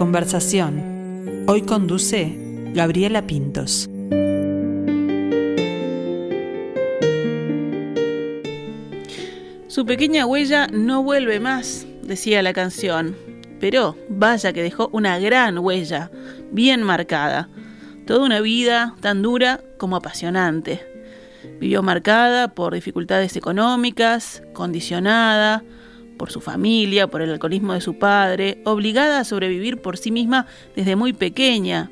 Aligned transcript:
Conversación. 0.00 1.44
Hoy 1.46 1.60
conduce 1.60 2.34
Gabriela 2.72 3.26
Pintos. 3.26 3.86
Su 9.68 9.84
pequeña 9.84 10.24
huella 10.24 10.68
no 10.68 11.02
vuelve 11.02 11.38
más, 11.38 11.86
decía 12.02 12.42
la 12.42 12.54
canción, 12.54 13.14
pero 13.60 13.94
vaya 14.08 14.54
que 14.54 14.62
dejó 14.62 14.88
una 14.90 15.18
gran 15.18 15.58
huella, 15.58 16.10
bien 16.50 16.82
marcada, 16.82 17.50
toda 18.06 18.24
una 18.24 18.40
vida 18.40 18.96
tan 19.02 19.20
dura 19.20 19.60
como 19.76 19.96
apasionante. 19.96 20.80
Vivió 21.60 21.82
marcada 21.82 22.54
por 22.54 22.72
dificultades 22.72 23.36
económicas, 23.36 24.42
condicionada, 24.54 25.62
por 26.20 26.30
su 26.30 26.42
familia, 26.42 27.06
por 27.06 27.22
el 27.22 27.30
alcoholismo 27.30 27.72
de 27.72 27.80
su 27.80 27.94
padre, 27.98 28.60
obligada 28.66 29.20
a 29.20 29.24
sobrevivir 29.24 29.80
por 29.80 29.96
sí 29.96 30.10
misma 30.10 30.44
desde 30.76 30.94
muy 30.94 31.14
pequeña. 31.14 31.90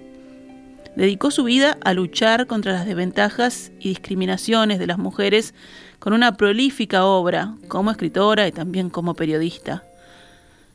Dedicó 0.96 1.30
su 1.30 1.44
vida 1.44 1.78
a 1.80 1.94
luchar 1.94 2.46
contra 2.46 2.74
las 2.74 2.84
desventajas 2.84 3.72
y 3.80 3.88
discriminaciones 3.88 4.78
de 4.78 4.86
las 4.86 4.98
mujeres 4.98 5.54
con 5.98 6.12
una 6.12 6.36
prolífica 6.36 7.06
obra 7.06 7.54
como 7.68 7.90
escritora 7.90 8.46
y 8.46 8.52
también 8.52 8.90
como 8.90 9.14
periodista. 9.14 9.84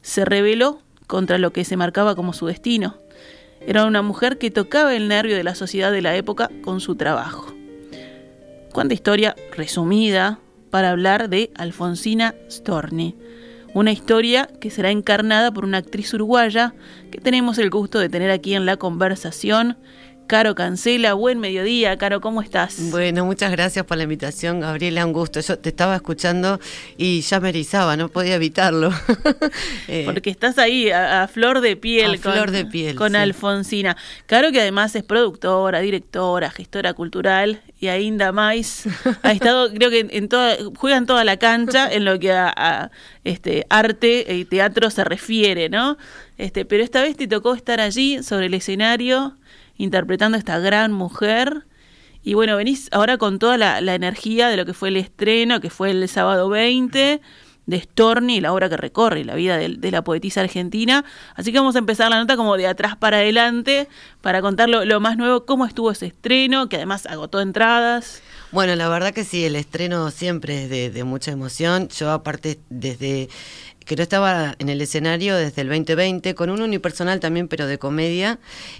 Se 0.02 0.26
rebeló 0.26 0.80
contra 1.06 1.38
lo 1.38 1.54
que 1.54 1.64
se 1.64 1.78
marcaba 1.78 2.16
como 2.16 2.34
su 2.34 2.48
destino. 2.48 2.98
Era 3.62 3.86
una 3.86 4.02
mujer 4.02 4.40
que 4.40 4.50
tocaba 4.50 4.96
el 4.96 5.08
nervio 5.08 5.38
de 5.38 5.44
la 5.44 5.54
sociedad 5.54 5.92
de 5.92 6.02
la 6.02 6.16
época 6.16 6.50
con 6.64 6.82
su 6.82 6.96
trabajo. 6.96 7.54
Cuánta 8.74 8.96
historia 8.96 9.36
resumida 9.56 10.40
para 10.72 10.90
hablar 10.90 11.30
de 11.30 11.52
Alfonsina 11.54 12.34
Storni 12.50 13.16
una 13.74 13.92
historia 13.92 14.50
que 14.60 14.70
será 14.70 14.92
encarnada 14.92 15.52
por 15.52 15.66
una 15.66 15.80
actriz 15.80 16.14
uruguaya 16.14 16.74
que 17.12 17.20
tenemos 17.20 17.58
el 17.58 17.70
gusto 17.70 18.00
de 18.00 18.10
tener 18.10 18.32
aquí 18.32 18.54
en 18.54 18.66
la 18.66 18.78
conversación. 18.78 19.78
Caro 20.28 20.56
Cancela, 20.56 21.14
buen 21.14 21.40
mediodía. 21.40 21.98
Caro, 21.98 22.22
¿cómo 22.22 22.42
estás? 22.42 22.92
Bueno, 22.92 23.26
muchas 23.26 23.52
gracias 23.52 23.86
por 23.86 23.98
la 23.98 24.04
invitación, 24.04 24.62
Gabriela, 24.62 25.06
un 25.06 25.14
gusto. 25.14 25.40
Yo 25.42 25.60
te 25.60 25.70
estaba 25.70 25.96
escuchando 25.96 26.60
y 26.98 27.22
ya 27.22 27.40
me 27.40 27.50
erizaba, 27.50 27.98
no 27.98 28.10
podía 28.10 28.36
evitarlo. 28.36 28.92
Eh, 29.88 30.04
Porque 30.06 30.30
estás 30.30 30.58
ahí 30.58 30.90
a, 30.92 31.28
flor 31.28 31.60
de 31.60 31.76
piel. 31.76 32.16
A 32.16 32.18
con, 32.18 32.34
flor 32.34 32.52
de 32.52 32.66
piel. 32.66 32.96
Con 32.96 33.16
Alfonsina. 33.16 33.98
Caro 34.26 34.52
que 34.52 34.62
además 34.62 34.96
es 34.96 35.04
productora, 35.04 35.80
directora, 35.80 36.50
gestora 36.50 36.94
cultural 36.94 37.62
y 37.80 37.88
ainda 37.88 38.32
más. 38.32 38.86
Ha 39.24 39.32
estado, 39.34 39.72
creo 39.74 39.90
que 39.90 40.08
en 40.10 40.30
toda, 40.30 40.56
juega 40.78 40.98
en 40.98 41.06
toda 41.06 41.24
la 41.24 41.38
cancha 41.38 41.92
en 41.92 42.06
lo 42.06 42.18
que 42.18 42.32
a, 42.32 42.92
este, 43.24 43.66
arte 43.70 44.26
y 44.34 44.46
teatro 44.46 44.90
se 44.90 45.04
refiere, 45.04 45.70
¿no? 45.70 45.98
Este, 46.38 46.66
pero 46.66 46.84
esta 46.84 47.02
vez 47.02 47.18
te 47.18 47.28
tocó 47.28 47.54
estar 47.54 47.82
allí 47.82 48.24
sobre 48.24 48.46
el 48.48 48.54
escenario 48.54 49.36
interpretando 49.78 50.36
a 50.36 50.40
esta 50.40 50.60
gran 50.60 50.92
mujer. 50.92 51.66
Y 52.24 52.36
bueno, 52.36 52.56
venís 52.56 52.90
ahora 52.92 53.18
con 53.18 53.40
toda 53.40 53.58
la, 53.58 53.80
energía 53.94 54.48
de 54.48 54.58
lo 54.58 54.66
que 54.66 54.74
fue 54.74 54.90
el 54.90 54.98
estreno, 54.98 55.60
que 55.60 55.70
fue 55.70 55.92
el 55.92 56.08
sábado 56.08 56.50
20 56.50 57.22
de 57.66 57.80
Storni, 57.80 58.42
la 58.42 58.52
obra 58.52 58.68
que 58.70 58.76
recorre 58.76 59.24
la 59.24 59.36
vida 59.36 59.58
de, 59.58 59.92
la 59.92 60.04
poetisa 60.04 60.42
argentina. 60.42 61.06
Así 61.36 61.52
que 61.52 61.60
vamos 61.60 61.76
a 61.76 61.80
empezar 61.80 62.10
la 62.10 62.18
nota 62.18 62.36
como 62.36 62.58
de 62.58 62.68
atrás 62.68 62.96
para 62.96 63.18
adelante 63.18 63.88
para 64.22 64.42
contar 64.42 64.70
lo, 64.70 65.00
más 65.00 65.18
nuevo, 65.18 65.46
cómo 65.46 65.66
estuvo 65.66 65.92
ese 65.92 66.08
estreno, 66.08 66.70
que 66.70 66.78
además 66.78 67.06
agotó 67.06 67.42
entradas. 67.42 68.22
Bueno, 68.52 68.76
la 68.76 68.88
verdad 68.88 69.14
que 69.14 69.24
sí, 69.24 69.44
el 69.46 69.56
estreno 69.56 70.12
siempre 70.12 70.64
es 70.64 70.70
de, 70.70 70.92
de 70.92 71.04
mucha 71.04 71.32
emoción. 71.32 71.90
Yo 71.90 72.12
aparte 72.12 72.60
desde 72.70 73.30
que 73.86 73.96
no 73.96 74.04
estaba 74.04 74.56
en 74.60 74.70
el 74.70 74.82
escenario 74.82 75.36
desde 75.36 75.62
el 75.62 75.70
2020, 75.70 76.36
con 76.36 76.50
un 76.50 76.62
unipersonal 76.62 77.20
también, 77.20 77.48
pero 77.48 77.68
de 77.68 77.78
comedia. 77.78 78.40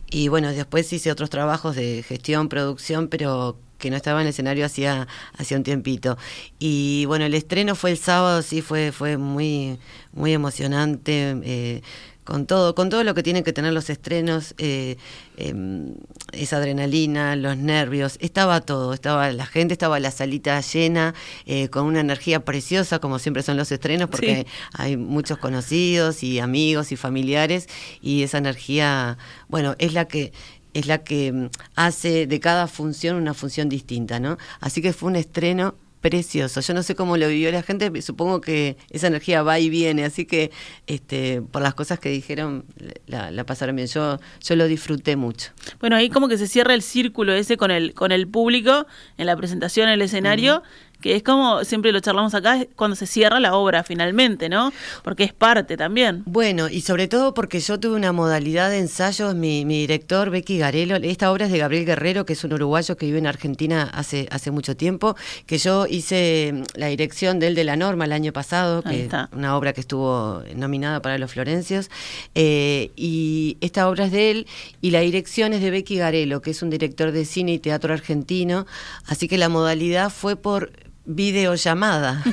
Y 0.10 0.28
bueno, 0.28 0.52
después 0.52 0.92
hice 0.94 1.12
otros 1.12 1.30
trabajos 1.30 1.76
de 1.76 2.04
gestión, 2.04 2.50
producción, 2.50 3.08
pero 3.08 3.58
que 3.78 3.90
no 3.90 3.98
estaba 3.98 4.22
en 4.22 4.28
el 4.28 4.30
escenario 4.30 4.66
hacía, 4.66 5.08
hacía 5.38 5.58
un 5.58 5.64
tiempito. 5.64 6.18
Y 6.58 7.04
bueno, 7.06 7.26
el 7.26 7.34
estreno 7.34 7.76
fue 7.76 7.92
el 7.92 7.98
sábado, 7.98 8.42
sí, 8.42 8.62
fue, 8.62 8.94
fue 8.94 9.18
muy, 9.18 9.78
muy 10.14 10.32
emocionante. 10.32 11.36
Eh, 11.44 11.82
con 12.24 12.46
todo, 12.46 12.76
con 12.76 12.90
todo 12.90 13.04
lo 13.04 13.14
que 13.14 13.24
tienen 13.24 13.44
que 13.44 13.54
tener 13.54 13.74
los 13.74 13.90
estrenos, 13.90 14.56
eh, 14.58 14.98
em, 15.38 15.94
esa 16.32 16.58
adrenalina, 16.58 17.36
los 17.36 17.58
nervios, 17.58 18.18
estaba 18.22 18.62
todo, 18.62 18.94
estaba 18.94 19.32
la 19.32 19.46
gente, 19.46 19.74
estaba 19.74 20.00
la 20.00 20.12
salita 20.12 20.60
llena, 20.62 21.14
eh, 21.46 21.70
con 21.70 21.86
una 21.86 22.00
energía 22.00 22.46
preciosa, 22.46 23.00
como 23.00 23.20
siempre 23.20 23.44
son 23.44 23.58
los 23.58 23.72
estrenos, 23.72 24.10
porque 24.10 24.48
hay 24.74 24.98
muchos 24.98 25.38
conocidos 25.38 26.24
y 26.24 26.40
amigos 26.40 26.92
y 26.92 26.96
familiares, 26.96 27.68
y 28.02 28.24
esa 28.24 28.38
energía, 28.38 29.18
bueno, 29.48 29.76
es 29.80 29.94
la 29.94 30.06
que 30.06 30.32
es 30.74 30.88
la 30.88 31.04
que 31.04 31.28
em, 31.28 31.50
hace 31.76 32.26
de 32.26 32.40
cada 32.40 32.68
función 32.68 33.16
una 33.16 33.34
función 33.34 33.70
distinta, 33.70 34.20
¿no? 34.20 34.38
Así 34.60 34.82
que 34.82 34.92
fue 34.92 35.10
un 35.10 35.16
estreno 35.16 35.76
precioso. 36.04 36.60
Yo 36.60 36.74
no 36.74 36.84
sé 36.84 36.96
cómo 36.96 37.16
lo 37.16 37.30
vivió 37.30 37.50
la 37.50 37.64
gente, 37.64 37.90
supongo 38.02 38.42
que 38.42 38.76
esa 38.92 39.08
energía 39.08 39.42
va 39.42 39.58
y 39.60 39.70
viene, 39.70 40.04
así 40.04 40.26
que 40.26 40.52
este, 40.86 41.42
por 41.42 41.62
las 41.62 41.74
cosas 41.76 41.98
que 41.98 42.10
dijeron 42.10 42.66
la, 43.08 43.46
pasaron 43.46 43.78
bien. 43.78 43.88
Yo, 43.88 44.20
yo 44.42 44.56
lo 44.58 44.68
disfruté 44.68 45.16
mucho. 45.16 45.52
Bueno, 45.80 45.96
ahí 45.96 46.10
como 46.10 46.28
que 46.28 46.38
se 46.38 46.48
cierra 46.48 46.74
el 46.74 46.82
círculo 46.82 47.32
ese 47.32 47.56
con 47.56 47.72
el, 47.72 47.94
con 47.94 48.12
el 48.12 48.28
público 48.28 48.86
en 49.18 49.28
la 49.28 49.38
presentación, 49.38 49.88
en 49.88 49.94
el 49.94 50.02
escenario 50.02 50.62
que 51.04 51.18
es 51.18 51.22
como 51.22 51.66
siempre 51.66 51.92
lo 51.92 52.00
charlamos 52.00 52.34
acá, 52.34 52.66
cuando 52.78 52.96
se 52.96 53.06
cierra 53.06 53.42
la 53.42 53.56
obra 53.56 53.84
finalmente, 53.84 54.48
¿no? 54.48 54.72
Porque 55.04 55.26
es 55.26 55.34
parte 55.34 55.76
también. 55.76 56.24
Bueno, 56.26 56.70
y 56.70 56.80
sobre 56.80 57.10
todo 57.10 57.34
porque 57.34 57.60
yo 57.60 57.78
tuve 57.78 57.98
una 57.98 58.14
modalidad 58.14 58.70
de 58.70 58.80
ensayos, 58.80 59.36
mi, 59.36 59.66
director, 59.66 60.30
Becky 60.30 60.60
Garelo, 60.60 60.96
esta 60.96 61.30
obra 61.30 61.48
es 61.48 61.52
de 61.52 61.58
Gabriel 61.58 61.86
Guerrero, 61.86 62.26
que 62.26 62.34
es 62.34 62.44
un 62.46 62.54
uruguayo 62.54 62.96
que 62.96 63.06
vive 63.06 63.18
en 63.18 63.28
Argentina 63.28 63.92
hace, 63.94 64.30
hace 64.32 64.50
mucho 64.50 64.78
tiempo, 64.78 65.18
que 65.46 65.58
yo 65.58 65.88
hice 65.88 66.54
mm, 66.54 66.64
la 66.76 66.88
dirección 66.88 67.40
de 67.40 67.48
él 67.48 67.56
de 67.56 67.66
la 67.66 67.76
norma 67.76 68.06
el 68.06 68.14
año 68.14 68.32
pasado, 68.32 68.82
que 68.82 69.10
una 69.34 69.58
obra 69.58 69.74
que 69.74 69.82
estuvo 69.82 70.42
nominada 70.56 71.02
para 71.02 71.18
los 71.18 71.32
Florencios, 71.32 71.92
eh, 72.34 72.92
y 72.96 73.58
esta 73.60 73.90
obra 73.90 74.06
es 74.06 74.14
de 74.14 74.32
él, 74.32 74.48
y 74.80 74.92
la 74.92 75.02
dirección 75.02 75.52
es 75.52 75.62
de 75.62 75.70
Becky 75.70 75.98
Garelo, 75.98 76.42
que 76.42 76.52
es 76.52 76.62
un 76.62 76.70
director 76.70 77.12
de 77.12 77.26
cine 77.26 77.52
y 77.52 77.60
teatro 77.60 77.94
argentino, 77.94 78.66
así 79.06 79.28
que 79.28 79.38
la 79.38 79.50
modalidad 79.50 80.10
fue 80.10 80.38
por 80.38 80.72
videollamada. 81.06 82.24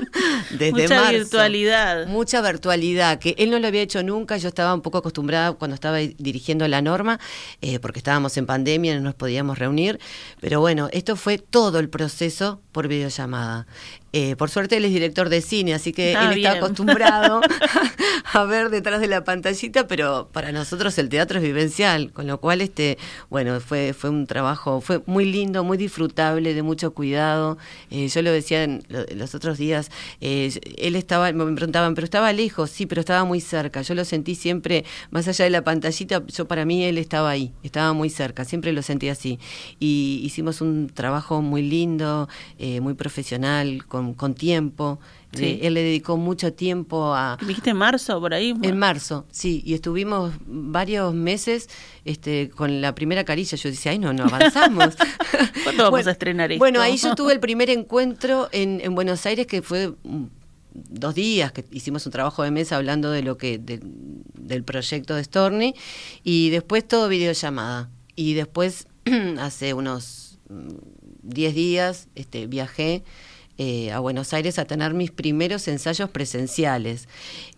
Desde 0.50 0.72
mucha 0.72 1.10
virtualidad. 1.10 2.06
Mucha 2.06 2.42
virtualidad 2.42 3.18
que 3.18 3.34
él 3.38 3.50
no 3.50 3.58
lo 3.58 3.66
había 3.66 3.82
hecho 3.82 4.02
nunca. 4.02 4.36
Yo 4.36 4.48
estaba 4.48 4.74
un 4.74 4.82
poco 4.82 4.98
acostumbrada 4.98 5.52
cuando 5.52 5.74
estaba 5.74 5.98
dirigiendo 5.98 6.66
la 6.68 6.82
norma 6.82 7.18
eh, 7.60 7.78
porque 7.78 7.98
estábamos 7.98 8.36
en 8.36 8.46
pandemia 8.46 8.94
no 8.94 9.00
nos 9.00 9.14
podíamos 9.14 9.58
reunir. 9.58 9.98
Pero 10.40 10.60
bueno 10.60 10.88
esto 10.92 11.16
fue 11.16 11.38
todo 11.38 11.78
el 11.78 11.88
proceso 11.88 12.60
por 12.72 12.88
videollamada 12.88 13.66
eh, 14.12 14.36
por 14.36 14.50
suerte 14.50 14.76
él 14.76 14.84
es 14.84 14.92
director 14.92 15.28
de 15.28 15.40
cine, 15.40 15.74
así 15.74 15.92
que 15.92 16.12
él 16.12 16.38
está 16.38 16.52
acostumbrado 16.52 17.40
a 18.32 18.44
ver 18.44 18.70
detrás 18.70 19.00
de 19.00 19.06
la 19.06 19.24
pantallita, 19.24 19.86
pero 19.86 20.28
para 20.32 20.52
nosotros 20.52 20.96
el 20.98 21.08
teatro 21.08 21.38
es 21.38 21.44
vivencial, 21.44 22.12
con 22.12 22.26
lo 22.26 22.40
cual 22.40 22.60
este, 22.60 22.98
bueno, 23.28 23.60
fue, 23.60 23.92
fue 23.92 24.10
un 24.10 24.26
trabajo, 24.26 24.80
fue 24.80 25.02
muy 25.06 25.24
lindo, 25.24 25.64
muy 25.64 25.76
disfrutable, 25.76 26.54
de 26.54 26.62
mucho 26.62 26.92
cuidado. 26.92 27.58
Eh, 27.90 28.08
yo 28.08 28.22
lo 28.22 28.30
decía 28.32 28.64
en 28.64 28.82
los 29.14 29.34
otros 29.34 29.58
días, 29.58 29.90
eh, 30.20 30.52
él 30.78 30.96
estaba, 30.96 31.32
me 31.32 31.52
preguntaban, 31.54 31.94
pero 31.94 32.04
estaba 32.04 32.32
lejos, 32.32 32.70
sí, 32.70 32.86
pero 32.86 33.00
estaba 33.00 33.24
muy 33.24 33.40
cerca. 33.40 33.82
Yo 33.82 33.94
lo 33.94 34.04
sentí 34.04 34.34
siempre, 34.34 34.84
más 35.10 35.28
allá 35.28 35.44
de 35.44 35.50
la 35.50 35.64
pantallita, 35.64 36.22
yo 36.26 36.46
para 36.46 36.64
mí 36.64 36.84
él 36.84 36.98
estaba 36.98 37.30
ahí, 37.30 37.52
estaba 37.62 37.92
muy 37.92 38.10
cerca, 38.10 38.44
siempre 38.44 38.72
lo 38.72 38.82
sentí 38.82 39.08
así. 39.08 39.38
Y 39.78 40.20
hicimos 40.24 40.60
un 40.60 40.88
trabajo 40.88 41.42
muy 41.42 41.62
lindo, 41.62 42.28
muy 42.80 42.94
profesional, 42.94 43.84
con 43.86 43.99
con, 44.16 44.34
tiempo. 44.34 44.98
Él 45.32 45.74
le 45.74 45.82
dedicó 45.82 46.16
mucho 46.16 46.52
tiempo 46.52 47.14
a... 47.14 47.38
¿Dijiste 47.46 47.70
en 47.70 47.76
marzo 47.76 48.20
por 48.20 48.34
ahí? 48.34 48.54
En 48.62 48.78
marzo, 48.78 49.26
sí. 49.30 49.62
Y 49.64 49.74
estuvimos 49.74 50.32
varios 50.46 51.14
meses 51.14 51.68
este, 52.04 52.50
con 52.50 52.80
la 52.80 52.94
primera 52.94 53.24
caricia. 53.24 53.56
Yo 53.56 53.70
decía, 53.70 53.92
ay, 53.92 53.98
no, 53.98 54.12
no 54.12 54.24
avanzamos. 54.24 54.96
¿Cuándo 55.64 55.84
vamos 55.84 56.06
a 56.06 56.10
estrenar 56.10 56.50
esto? 56.50 56.58
Bueno, 56.58 56.80
ahí 56.80 56.96
yo 56.96 57.14
tuve 57.14 57.32
el 57.32 57.40
primer 57.40 57.70
encuentro 57.70 58.48
en, 58.52 58.80
en 58.82 58.94
Buenos 58.94 59.24
Aires 59.26 59.46
que 59.46 59.62
fue 59.62 59.92
dos 60.72 61.14
días 61.14 61.52
que 61.52 61.64
hicimos 61.72 62.06
un 62.06 62.12
trabajo 62.12 62.42
de 62.42 62.50
mesa 62.50 62.76
hablando 62.76 63.10
de 63.10 63.22
lo 63.22 63.36
que 63.36 63.58
del 63.58 64.64
proyecto 64.64 65.14
de 65.14 65.24
Storni 65.24 65.74
y 66.22 66.50
después 66.50 66.86
todo 66.86 67.08
videollamada 67.08 67.90
y 68.16 68.34
después 68.34 68.86
hace 69.38 69.74
unos 69.74 70.38
10 71.22 71.54
días 71.54 72.08
este 72.14 72.46
viajé 72.46 73.04
eh, 73.62 73.92
a 73.92 73.98
Buenos 73.98 74.32
Aires 74.32 74.58
a 74.58 74.64
tener 74.64 74.94
mis 74.94 75.10
primeros 75.10 75.68
ensayos 75.68 76.08
presenciales. 76.08 77.08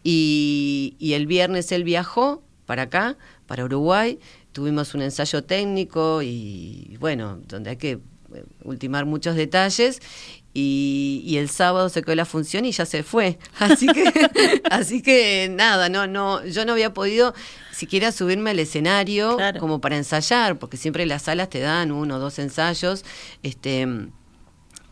Y, 0.03 0.97
el 1.01 1.29
viernes 1.29 1.71
él 1.71 1.85
viajó 1.85 2.43
para 2.67 2.83
acá, 2.83 3.17
para 3.47 3.65
Uruguay, 3.65 4.19
tuvimos 4.51 4.95
un 4.95 5.03
ensayo 5.03 5.45
técnico 5.45 6.21
y 6.21 6.97
bueno, 6.99 7.39
donde 7.47 7.71
hay 7.71 7.77
que 7.77 7.91
eh, 7.93 8.45
ultimar 8.65 9.07
muchos 9.07 9.37
detalles 9.37 10.01
y, 10.53 11.23
y 11.25 11.37
el 11.37 11.49
sábado 11.49 11.89
se 11.89 12.03
quedó 12.03 12.17
la 12.17 12.25
función 12.25 12.65
y 12.65 12.73
ya 12.73 12.85
se 12.85 13.05
fue. 13.05 13.39
Así 13.61 13.87
que, 13.87 14.03
así 14.71 15.03
que 15.03 15.49
nada, 15.53 15.89
no, 15.89 16.09
no, 16.09 16.45
yo 16.45 16.65
no 16.65 16.73
había 16.73 16.93
podido 16.93 17.33
siquiera 17.71 18.11
subirme 18.11 18.51
al 18.51 18.59
escenario 18.59 19.37
Claro. 19.37 19.61
como 19.61 19.81
para 19.81 19.97
ensayar, 19.99 20.59
porque 20.59 20.77
siempre 20.77 21.07
las 21.07 21.23
salas 21.23 21.49
te 21.49 21.61
dan 21.61 21.93
uno 21.93 22.17
o 22.17 22.19
dos 22.19 22.41
ensayos, 22.41 23.05
este 23.45 23.87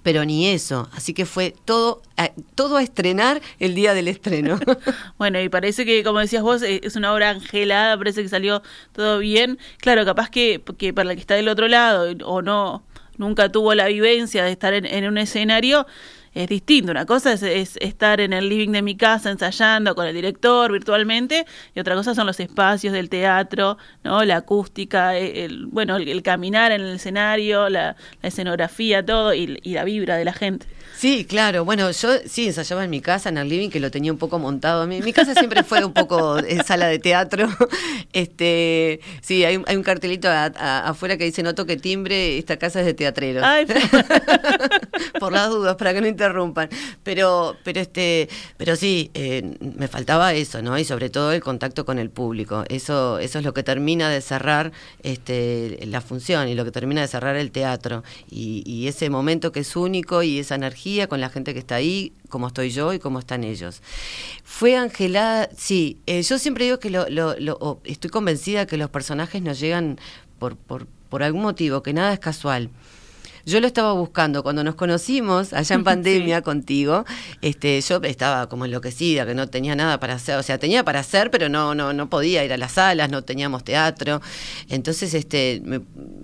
pero 0.02 0.24
ni 0.24 0.48
eso, 0.48 0.88
así 0.92 1.12
que 1.14 1.26
fue 1.26 1.54
todo 1.64 2.02
a, 2.16 2.30
todo 2.54 2.76
a 2.76 2.82
estrenar 2.82 3.40
el 3.58 3.74
día 3.74 3.94
del 3.94 4.08
estreno. 4.08 4.58
Bueno, 5.18 5.40
y 5.40 5.48
parece 5.48 5.84
que, 5.84 6.02
como 6.02 6.18
decías 6.18 6.42
vos, 6.42 6.62
eh, 6.62 6.80
es 6.82 6.96
una 6.96 7.12
obra 7.12 7.30
angelada, 7.30 7.98
parece 7.98 8.22
que 8.22 8.28
salió 8.28 8.62
todo 8.92 9.18
bien. 9.18 9.58
Claro, 9.78 10.04
capaz 10.04 10.30
que, 10.30 10.62
que 10.78 10.94
para 10.94 11.08
la 11.08 11.14
que 11.14 11.20
está 11.20 11.34
del 11.34 11.48
otro 11.48 11.68
lado 11.68 12.14
o 12.24 12.40
no, 12.40 12.82
nunca 13.18 13.50
tuvo 13.50 13.74
la 13.74 13.86
vivencia 13.86 14.44
de 14.44 14.50
estar 14.50 14.72
en, 14.72 14.86
en 14.86 15.06
un 15.06 15.18
escenario, 15.18 15.86
es 16.34 16.48
distinto. 16.48 16.90
Una 16.92 17.06
cosa 17.06 17.32
es, 17.32 17.42
es 17.42 17.76
estar 17.80 18.20
en 18.20 18.32
el 18.32 18.48
living 18.48 18.70
de 18.70 18.82
mi 18.82 18.96
casa 18.96 19.30
ensayando 19.30 19.94
con 19.94 20.06
el 20.06 20.14
director 20.14 20.70
virtualmente, 20.72 21.44
y 21.74 21.80
otra 21.80 21.94
cosa 21.94 22.14
son 22.14 22.26
los 22.26 22.38
espacios 22.40 22.92
del 22.92 23.08
teatro, 23.08 23.78
¿no? 24.04 24.24
La 24.24 24.36
acústica, 24.36 25.16
eh, 25.16 25.44
el, 25.44 25.66
bueno, 25.66 25.96
el, 25.96 26.08
el 26.08 26.22
caminar 26.22 26.72
en 26.72 26.80
el 26.82 26.96
escenario, 26.96 27.68
la, 27.68 27.96
la 28.22 28.28
escenografía, 28.28 29.04
todo, 29.04 29.34
y, 29.34 29.58
y 29.62 29.72
la 29.74 29.84
vibra 29.84 30.16
de 30.16 30.24
la 30.24 30.32
gente. 30.32 30.66
Sí, 30.96 31.24
claro. 31.24 31.64
Bueno, 31.64 31.90
yo 31.90 32.08
sí 32.26 32.46
ensayaba 32.46 32.84
en 32.84 32.90
mi 32.90 33.00
casa, 33.00 33.30
en 33.30 33.38
el 33.38 33.48
living, 33.48 33.70
que 33.70 33.80
lo 33.80 33.90
tenía 33.90 34.12
un 34.12 34.18
poco 34.18 34.38
montado. 34.38 34.86
Mi, 34.86 35.00
mi 35.00 35.12
casa 35.14 35.32
siempre 35.34 35.62
fue 35.62 35.82
un 35.84 35.94
poco 35.94 36.38
en 36.38 36.62
sala 36.64 36.86
de 36.88 36.98
teatro. 36.98 37.48
Este, 38.12 39.00
sí, 39.22 39.44
hay, 39.44 39.56
un- 39.56 39.64
hay 39.68 39.76
un 39.76 39.84
cartelito 39.84 40.28
a- 40.28 40.46
a- 40.56 40.88
afuera 40.88 41.16
que 41.16 41.24
dice 41.24 41.42
no 41.44 41.54
toque 41.54 41.76
timbre, 41.76 42.38
esta 42.38 42.56
casa 42.58 42.80
es 42.80 42.86
de 42.86 42.94
teatreros. 42.94 43.44
Ay, 43.44 43.66
Por 45.18 45.32
las 45.32 45.48
dudas, 45.50 45.76
para 45.76 45.92
que 45.94 46.00
no 46.00 46.06
interrumpan. 46.06 46.68
Pero, 47.02 47.56
pero 47.64 47.80
este, 47.80 48.28
pero 48.56 48.76
sí, 48.76 49.10
eh, 49.14 49.56
me 49.60 49.88
faltaba 49.88 50.32
eso, 50.34 50.62
¿no? 50.62 50.78
Y 50.78 50.84
sobre 50.84 51.10
todo 51.10 51.32
el 51.32 51.40
contacto 51.40 51.84
con 51.84 51.98
el 51.98 52.10
público. 52.10 52.64
Eso, 52.68 53.18
eso 53.18 53.38
es 53.38 53.44
lo 53.44 53.54
que 53.54 53.62
termina 53.62 54.08
de 54.10 54.20
cerrar 54.20 54.72
este, 55.02 55.78
la 55.86 56.00
función 56.00 56.48
y 56.48 56.54
lo 56.54 56.64
que 56.64 56.70
termina 56.70 57.00
de 57.00 57.08
cerrar 57.08 57.36
el 57.36 57.50
teatro. 57.50 58.02
Y, 58.30 58.62
y 58.66 58.88
ese 58.88 59.10
momento 59.10 59.52
que 59.52 59.60
es 59.60 59.76
único 59.76 60.22
y 60.22 60.38
esa 60.38 60.54
energía 60.54 61.06
con 61.08 61.20
la 61.20 61.28
gente 61.30 61.52
que 61.52 61.58
está 61.60 61.76
ahí, 61.76 62.12
como 62.28 62.46
estoy 62.48 62.70
yo 62.70 62.92
y 62.92 62.98
como 62.98 63.18
están 63.18 63.44
ellos. 63.44 63.82
Fue 64.44 64.76
Angelada, 64.76 65.48
sí, 65.56 65.98
eh, 66.06 66.22
yo 66.22 66.38
siempre 66.38 66.64
digo 66.64 66.78
que 66.78 66.90
lo, 66.90 67.08
lo- 67.08 67.36
lo- 67.38 67.80
estoy 67.84 68.10
convencida 68.10 68.66
que 68.66 68.76
los 68.76 68.90
personajes 68.90 69.42
nos 69.42 69.58
llegan 69.60 69.98
por, 70.38 70.56
por, 70.56 70.86
por 71.08 71.22
algún 71.22 71.42
motivo, 71.42 71.82
que 71.82 71.92
nada 71.92 72.12
es 72.12 72.20
casual. 72.20 72.70
Yo 73.46 73.60
lo 73.60 73.66
estaba 73.66 73.92
buscando 73.92 74.42
cuando 74.42 74.62
nos 74.64 74.74
conocimos 74.74 75.52
allá 75.52 75.74
en 75.74 75.84
pandemia 75.90 76.42
contigo. 76.42 77.04
Este, 77.42 77.80
yo 77.80 78.00
estaba 78.02 78.48
como 78.48 78.64
enloquecida, 78.64 79.26
que 79.26 79.34
no 79.34 79.48
tenía 79.48 79.74
nada 79.76 79.98
para 80.00 80.14
hacer, 80.14 80.36
o 80.36 80.42
sea, 80.42 80.58
tenía 80.58 80.84
para 80.84 81.00
hacer, 81.00 81.30
pero 81.30 81.48
no 81.48 81.74
no 81.74 81.92
no 81.92 82.08
podía 82.10 82.44
ir 82.44 82.52
a 82.52 82.56
las 82.56 82.72
salas, 82.72 83.10
no 83.10 83.22
teníamos 83.22 83.64
teatro. 83.64 84.20
Entonces, 84.68 85.14
este, 85.14 85.60
me, 85.64 85.80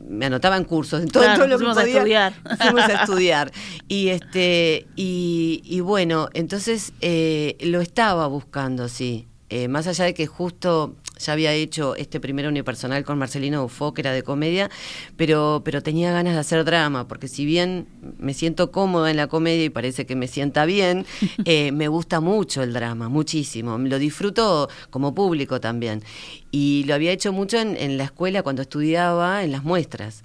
me 0.08 0.26
anotaba 0.26 0.56
en 0.56 0.64
cursos, 0.64 1.02
en 1.02 1.08
todo, 1.08 1.22
Claro, 1.22 1.38
todo 1.38 1.48
lo 1.48 1.54
que 1.58 1.64
fuimos 1.64 1.78
a 1.78 1.80
podía. 1.80 1.96
estudiar. 1.96 2.34
Fuimos 2.58 2.82
a 2.82 2.92
estudiar. 3.02 3.52
Y 3.88 4.08
este 4.08 4.86
y, 4.96 5.62
y 5.64 5.80
bueno, 5.80 6.28
entonces 6.34 6.92
eh, 7.00 7.56
lo 7.60 7.80
estaba 7.80 8.26
buscando, 8.26 8.88
sí. 8.88 9.26
Eh, 9.48 9.68
más 9.68 9.86
allá 9.86 10.04
de 10.06 10.12
que 10.14 10.26
justo 10.26 10.96
ya 11.18 11.32
había 11.32 11.52
hecho 11.52 11.96
este 11.96 12.20
primer 12.20 12.46
unipersonal 12.46 13.04
con 13.04 13.18
Marcelino 13.18 13.64
Ufo, 13.64 13.94
que 13.94 14.02
era 14.02 14.12
de 14.12 14.22
comedia, 14.22 14.70
pero, 15.16 15.62
pero 15.64 15.82
tenía 15.82 16.12
ganas 16.12 16.34
de 16.34 16.40
hacer 16.40 16.64
drama, 16.64 17.08
porque 17.08 17.28
si 17.28 17.44
bien 17.44 17.86
me 18.18 18.34
siento 18.34 18.70
cómoda 18.70 19.10
en 19.10 19.16
la 19.16 19.26
comedia 19.26 19.64
y 19.64 19.70
parece 19.70 20.06
que 20.06 20.16
me 20.16 20.28
sienta 20.28 20.64
bien, 20.64 21.06
eh, 21.44 21.72
me 21.72 21.88
gusta 21.88 22.20
mucho 22.20 22.62
el 22.62 22.72
drama, 22.72 23.08
muchísimo. 23.08 23.78
Lo 23.78 23.98
disfruto 23.98 24.68
como 24.90 25.14
público 25.14 25.60
también. 25.60 26.02
Y 26.50 26.84
lo 26.86 26.94
había 26.94 27.12
hecho 27.12 27.32
mucho 27.32 27.58
en, 27.58 27.76
en 27.76 27.98
la 27.98 28.04
escuela 28.04 28.42
cuando 28.42 28.62
estudiaba, 28.62 29.44
en 29.44 29.52
las 29.52 29.64
muestras 29.64 30.24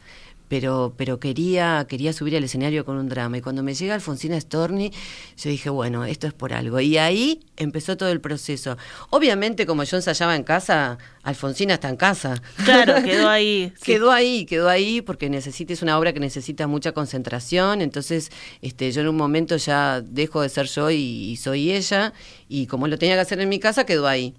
pero, 0.51 0.94
pero 0.98 1.18
quería, 1.18 1.86
quería 1.88 2.12
subir 2.12 2.36
al 2.36 2.44
escenario 2.44 2.83
con 2.83 2.98
un 2.98 3.07
drama. 3.07 3.38
Y 3.38 3.42
cuando 3.42 3.63
me 3.63 3.74
llega 3.74 3.94
Alfonsina 3.95 4.38
Storni, 4.38 4.92
yo 5.38 5.50
dije, 5.50 5.69
bueno, 5.69 6.03
esto 6.03 6.27
es 6.27 6.33
por 6.33 6.51
algo. 6.51 6.77
Y 6.81 6.98
ahí 6.98 7.39
empezó 7.56 7.95
todo 7.95 8.09
el 8.09 8.19
proceso. 8.19 8.77
Obviamente, 9.12 9.65
como 9.65 9.86
yo 9.86 9.95
ensayaba 9.95 10.36
en 10.36 10.44
casa, 10.44 10.98
Alfonsina 11.24 11.75
está 11.75 11.88
en 11.88 11.95
casa. 11.95 12.42
Claro, 12.65 13.01
quedó 13.01 13.30
ahí. 13.30 13.71
sí. 13.77 13.94
Quedó 13.94 14.12
ahí, 14.12 14.45
quedó 14.45 14.68
ahí 14.68 15.01
porque 15.01 15.30
necesita, 15.30 15.71
es 15.71 15.83
una 15.83 15.98
obra 15.98 16.12
que 16.12 16.19
necesita 16.19 16.68
mucha 16.68 16.92
concentración, 16.92 17.81
entonces 17.81 18.30
este, 18.62 18.92
yo 18.92 19.00
en 19.00 19.07
un 19.07 19.15
momento 19.15 19.56
ya 19.56 20.01
dejo 20.01 20.42
de 20.42 20.50
ser 20.50 20.68
yo 20.68 20.92
y, 20.92 20.98
y 20.98 21.38
soy 21.38 21.71
ella, 21.71 22.12
y 22.50 22.68
como 22.68 22.89
lo 22.89 22.98
tenía 22.98 23.15
que 23.15 23.21
hacer 23.21 23.39
en 23.39 23.48
mi 23.48 23.59
casa, 23.59 23.86
quedó 23.86 24.06
ahí. 24.06 24.36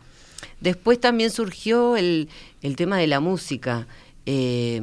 Después 0.61 1.01
también 1.01 1.31
surgió 1.31 1.97
el, 1.97 2.29
el 2.61 2.77
tema 2.77 2.99
de 2.99 3.07
la 3.07 3.21
música. 3.21 3.87
Eh, 4.27 4.83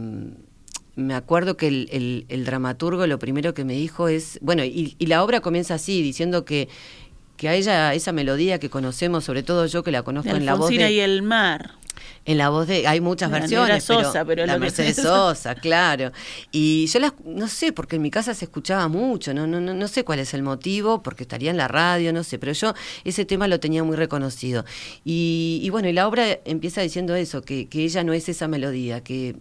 me 1.00 1.16
acuerdo 1.16 1.58
que 1.58 1.68
el, 1.68 1.90
el- 1.92 2.26
el 2.30 2.46
dramaturgo 2.46 3.08
lo 3.08 3.18
primero 3.20 3.54
que 3.54 3.64
me 3.66 3.74
dijo 3.74 4.08
es, 4.08 4.38
bueno, 4.42 4.64
y, 4.64 4.96
y 5.00 5.06
la 5.08 5.24
obra 5.24 5.40
comienza 5.42 5.76
así, 5.76 6.02
diciendo 6.02 6.46
que, 6.46 6.68
que 7.38 7.50
a 7.50 7.56
ella 7.56 7.94
esa 7.94 8.12
melodía 8.12 8.60
que 8.60 8.70
conocemos, 8.70 9.24
sobre 9.24 9.44
todo 9.44 9.66
yo 9.66 9.84
que 9.84 9.92
la 9.92 10.04
conozco 10.04 10.36
en 10.36 10.46
la 10.46 10.56
voz 10.56 10.70
de... 10.70 10.92
y 10.92 11.00
el 11.00 11.22
mar. 11.22 11.72
En 12.26 12.38
la 12.38 12.50
voz 12.50 12.68
de, 12.68 12.86
hay 12.88 13.02
muchas 13.02 13.32
La 13.32 13.40
versiones, 13.40 13.84
Sosa, 13.84 14.24
pero 14.24 14.46
la 14.46 14.54
lo 14.54 14.60
que- 14.60 14.66
Mercedes 14.66 14.98
Sosa, 14.98 15.56
claro. 15.56 16.12
Y 16.52 16.86
yo 16.88 17.00
las, 17.00 17.14
no 17.26 17.48
sé, 17.48 17.72
porque 17.74 17.96
en 17.96 18.02
mi 18.04 18.12
casa 18.12 18.34
se 18.34 18.46
escuchaba 18.46 18.88
mucho, 18.88 19.34
no, 19.34 19.48
no, 19.48 19.60
no, 19.60 19.74
no 19.74 19.88
sé 19.88 20.04
cuál 20.04 20.20
es 20.20 20.34
el 20.34 20.44
motivo, 20.44 21.02
porque 21.02 21.24
estaría 21.24 21.50
en 21.50 21.58
la 21.58 21.68
radio, 21.68 22.14
no 22.14 22.24
sé, 22.24 22.38
pero 22.38 22.52
yo 22.54 22.74
ese 23.04 23.26
tema 23.26 23.48
lo 23.48 23.60
tenía 23.60 23.84
muy 23.84 23.96
reconocido. 23.98 24.64
Y, 25.04 25.60
y 25.64 25.70
bueno, 25.72 25.88
y 25.90 25.94
la 25.94 26.08
obra 26.08 26.26
empieza 26.46 26.82
diciendo 26.82 27.16
eso, 27.16 27.42
que, 27.42 27.68
que 27.68 27.84
ella 27.84 28.04
no 28.04 28.14
es 28.14 28.30
esa 28.30 28.48
melodía, 28.48 29.02
que 29.02 29.36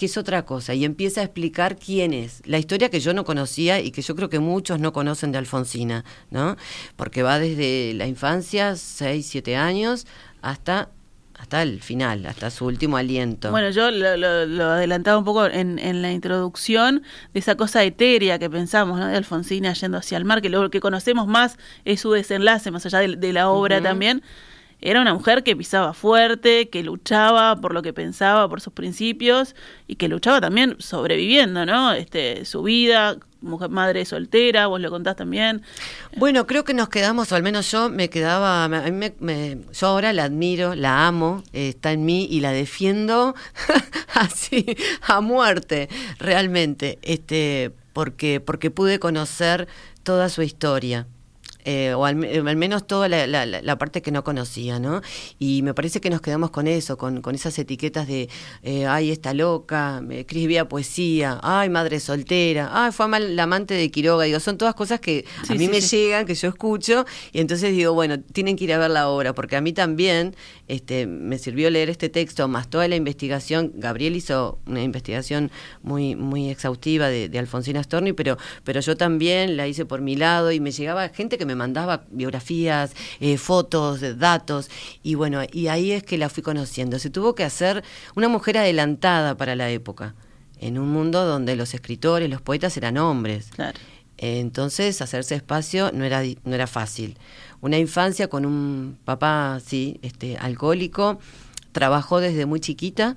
que 0.00 0.06
es 0.06 0.16
otra 0.16 0.46
cosa, 0.46 0.72
y 0.72 0.86
empieza 0.86 1.20
a 1.20 1.24
explicar 1.24 1.76
quién 1.76 2.14
es. 2.14 2.40
La 2.46 2.56
historia 2.58 2.88
que 2.88 3.00
yo 3.00 3.12
no 3.12 3.24
conocía 3.24 3.80
y 3.80 3.90
que 3.90 4.00
yo 4.00 4.16
creo 4.16 4.30
que 4.30 4.38
muchos 4.38 4.80
no 4.80 4.94
conocen 4.94 5.30
de 5.30 5.36
Alfonsina, 5.36 6.06
¿no? 6.30 6.56
Porque 6.96 7.22
va 7.22 7.38
desde 7.38 7.92
la 7.92 8.06
infancia, 8.06 8.76
6, 8.76 9.26
7 9.28 9.56
años, 9.56 10.06
hasta, 10.40 10.88
hasta 11.38 11.60
el 11.62 11.82
final, 11.82 12.24
hasta 12.24 12.48
su 12.50 12.64
último 12.64 12.96
aliento. 12.96 13.50
Bueno, 13.50 13.68
yo 13.68 13.90
lo, 13.90 14.16
lo- 14.16 14.46
lo 14.46 14.64
adelantaba 14.70 15.18
un 15.18 15.24
poco 15.26 15.44
en, 15.44 15.78
en 15.78 16.00
la 16.00 16.12
introducción 16.12 17.02
de 17.34 17.40
esa 17.40 17.56
cosa 17.56 17.84
etérea 17.84 18.38
que 18.38 18.48
pensamos, 18.48 18.98
¿no? 18.98 19.06
De 19.06 19.16
Alfonsina 19.18 19.74
yendo 19.74 19.98
hacia 19.98 20.16
el 20.16 20.24
mar, 20.24 20.40
que 20.40 20.48
lo 20.48 20.70
que 20.70 20.80
conocemos 20.80 21.26
más 21.26 21.58
es 21.84 22.00
su 22.00 22.10
desenlace, 22.12 22.70
más 22.70 22.86
allá 22.86 23.00
de, 23.00 23.16
de 23.16 23.32
la 23.34 23.50
obra 23.50 23.76
también. 23.82 24.22
Era 24.82 25.00
una 25.00 25.14
mujer 25.14 25.42
que 25.42 25.54
pisaba 25.56 25.92
fuerte, 25.92 26.68
que 26.70 26.82
luchaba 26.82 27.56
por 27.56 27.74
lo 27.74 27.82
que 27.82 27.92
pensaba, 27.92 28.48
por 28.48 28.60
sus 28.60 28.72
principios, 28.72 29.54
y 29.86 29.96
que 29.96 30.08
luchaba 30.08 30.40
también 30.40 30.76
sobreviviendo, 30.78 31.66
¿no? 31.66 31.92
Este, 31.92 32.44
su 32.44 32.62
vida, 32.62 33.16
mujer 33.42 33.70
madre 33.70 34.04
soltera, 34.04 34.66
vos 34.66 34.80
lo 34.80 34.90
contás 34.90 35.16
también. 35.16 35.62
Bueno, 36.16 36.46
creo 36.46 36.64
que 36.64 36.74
nos 36.74 36.88
quedamos, 36.88 37.30
o 37.32 37.36
al 37.36 37.42
menos 37.42 37.70
yo 37.70 37.88
me 37.90 38.08
quedaba, 38.10 38.68
me- 38.68 38.90
me- 38.90 39.14
me- 39.20 39.58
yo 39.72 39.86
ahora 39.86 40.12
la 40.12 40.24
admiro, 40.24 40.74
la 40.74 41.06
amo, 41.06 41.42
está 41.52 41.92
en 41.92 42.04
mí 42.04 42.26
y 42.30 42.40
la 42.40 42.52
defiendo 42.52 43.34
así 44.14 44.64
a 45.02 45.20
muerte, 45.20 45.88
realmente, 46.18 46.98
este, 47.02 47.72
porque 47.92 48.40
porque 48.40 48.70
pude 48.70 48.98
conocer 48.98 49.68
toda 50.02 50.28
su 50.28 50.42
historia. 50.42 51.06
Eh, 51.64 51.94
o 51.94 52.04
al, 52.04 52.16
me- 52.16 52.36
al 52.38 52.56
menos 52.56 52.86
toda 52.86 53.08
la, 53.08 53.26
la- 53.26 53.78
parte 53.78 54.02
que 54.02 54.10
no 54.10 54.24
conocía, 54.24 54.78
¿no? 54.78 55.00
Y 55.38 55.62
me 55.62 55.72
parece 55.74 56.00
que 56.00 56.10
nos 56.10 56.20
quedamos 56.20 56.50
con 56.50 56.66
eso, 56.66 56.98
con, 56.98 57.22
con 57.22 57.34
esas 57.34 57.58
etiquetas 57.58 58.06
de, 58.06 58.28
eh, 58.62 58.86
ay, 58.86 59.10
está 59.10 59.32
loca, 59.34 60.02
escribía 60.10 60.68
poesía, 60.68 61.38
ay, 61.42 61.68
madre 61.70 61.98
soltera, 62.00 62.68
ay, 62.72 62.92
fue 62.92 63.08
mal 63.08 63.36
la 63.36 63.44
amante 63.44 63.74
de 63.74 63.90
Quiroga, 63.90 64.24
digo, 64.24 64.40
son 64.40 64.58
todas 64.58 64.74
cosas 64.74 65.00
que 65.00 65.24
Sí, 65.46 65.54
a 65.54 65.56
mí 65.56 65.64
sí, 65.66 65.70
me 65.70 65.80
sí. 65.80 65.96
llegan, 65.96 66.26
que 66.26 66.34
yo 66.34 66.48
escucho, 66.48 67.04
y 67.32 67.40
entonces 67.40 67.72
digo, 67.72 67.94
bueno, 67.94 68.20
tienen 68.20 68.56
que 68.56 68.64
ir 68.64 68.72
a 68.74 68.78
ver 68.78 68.90
la 68.90 69.08
obra, 69.08 69.34
porque 69.34 69.56
a 69.56 69.60
mí 69.60 69.72
también 69.72 70.34
este, 70.68 71.06
me 71.06 71.38
sirvió 71.38 71.70
leer 71.70 71.88
este 71.90 72.08
texto, 72.08 72.46
más 72.48 72.68
toda 72.68 72.86
la 72.88 72.96
investigación, 72.96 73.72
Gabriel 73.76 74.16
hizo 74.16 74.58
una 74.66 74.82
investigación 74.82 75.50
muy, 75.82 76.16
muy 76.16 76.50
exhaustiva 76.50 77.08
de, 77.08 77.28
de 77.28 77.38
Alfonsina 77.38 77.82
Storni, 77.82 78.12
pero, 78.12 78.36
pero 78.64 78.80
yo 78.80 78.96
también 78.96 79.56
la 79.56 79.66
hice 79.66 79.84
por 79.86 80.00
mi 80.02 80.16
lado, 80.16 80.52
y 80.52 80.60
me 80.60 80.70
llegaba 80.70 81.08
gente 81.08 81.38
que 81.38 81.46
me 81.46 81.49
mandaba 81.54 82.04
biografías, 82.10 82.92
eh, 83.20 83.36
fotos, 83.38 84.18
datos, 84.18 84.70
y 85.02 85.14
bueno, 85.14 85.40
y 85.52 85.68
ahí 85.68 85.92
es 85.92 86.02
que 86.02 86.18
la 86.18 86.28
fui 86.28 86.42
conociendo. 86.42 86.98
Se 86.98 87.10
tuvo 87.10 87.34
que 87.34 87.44
hacer 87.44 87.84
una 88.16 88.28
mujer 88.28 88.58
adelantada 88.58 89.36
para 89.36 89.56
la 89.56 89.70
época, 89.70 90.14
en 90.58 90.78
un 90.78 90.90
mundo 90.90 91.24
donde 91.24 91.56
los 91.56 91.74
escritores, 91.74 92.28
los 92.28 92.42
poetas 92.42 92.76
eran 92.76 92.98
hombres. 92.98 93.48
Claro. 93.54 93.78
Entonces, 94.22 95.00
hacerse 95.00 95.34
espacio 95.34 95.92
no 95.94 96.04
era, 96.04 96.22
no 96.44 96.54
era 96.54 96.66
fácil. 96.66 97.16
Una 97.62 97.78
infancia 97.78 98.28
con 98.28 98.44
un 98.44 98.98
papá, 99.04 99.60
sí, 99.64 99.98
este, 100.02 100.36
alcohólico, 100.36 101.18
trabajó 101.72 102.20
desde 102.20 102.44
muy 102.44 102.60
chiquita, 102.60 103.16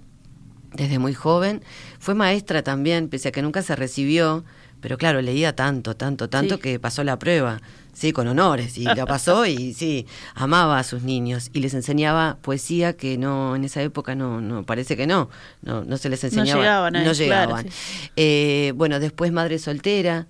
desde 0.75 0.99
muy 0.99 1.13
joven, 1.13 1.61
fue 1.99 2.15
maestra 2.15 2.63
también, 2.63 3.09
pese 3.09 3.29
a 3.29 3.31
que 3.31 3.41
nunca 3.41 3.61
se 3.61 3.75
recibió, 3.75 4.43
pero 4.81 4.97
claro, 4.97 5.21
leía 5.21 5.55
tanto, 5.55 5.95
tanto, 5.95 6.29
tanto 6.29 6.55
Sí. 6.55 6.61
que 6.61 6.79
pasó 6.79 7.03
la 7.03 7.17
prueba, 7.17 7.61
sí, 7.93 8.11
con 8.11 8.27
honores, 8.27 8.77
y 8.77 8.83
la 8.83 9.05
pasó 9.05 9.45
y 9.45 9.73
sí, 9.79 10.05
amaba 10.35 10.79
a 10.79 10.83
sus 10.83 11.03
niños 11.03 11.49
y 11.53 11.59
les 11.61 11.73
enseñaba 11.73 12.37
poesía 12.41 12.97
que 12.97 13.17
no, 13.17 13.55
en 13.55 13.63
esa 13.63 13.81
época 13.81 14.13
no, 14.15 14.41
no 14.41 14.65
parece 14.65 14.97
que 14.97 15.07
no, 15.07 15.29
no, 15.61 15.85
no 15.85 15.97
se 15.97 16.09
les 16.09 16.23
enseñaba. 16.23 16.59
llegaban 16.61 16.95
a 16.97 16.99
no 16.99 17.11
claro, 17.13 17.17
llegaban. 17.17 17.65
sí. 17.69 18.09
Eh, 18.17 18.73
bueno, 18.75 18.99
después 18.99 19.31
madre 19.31 19.57
soltera, 19.59 20.27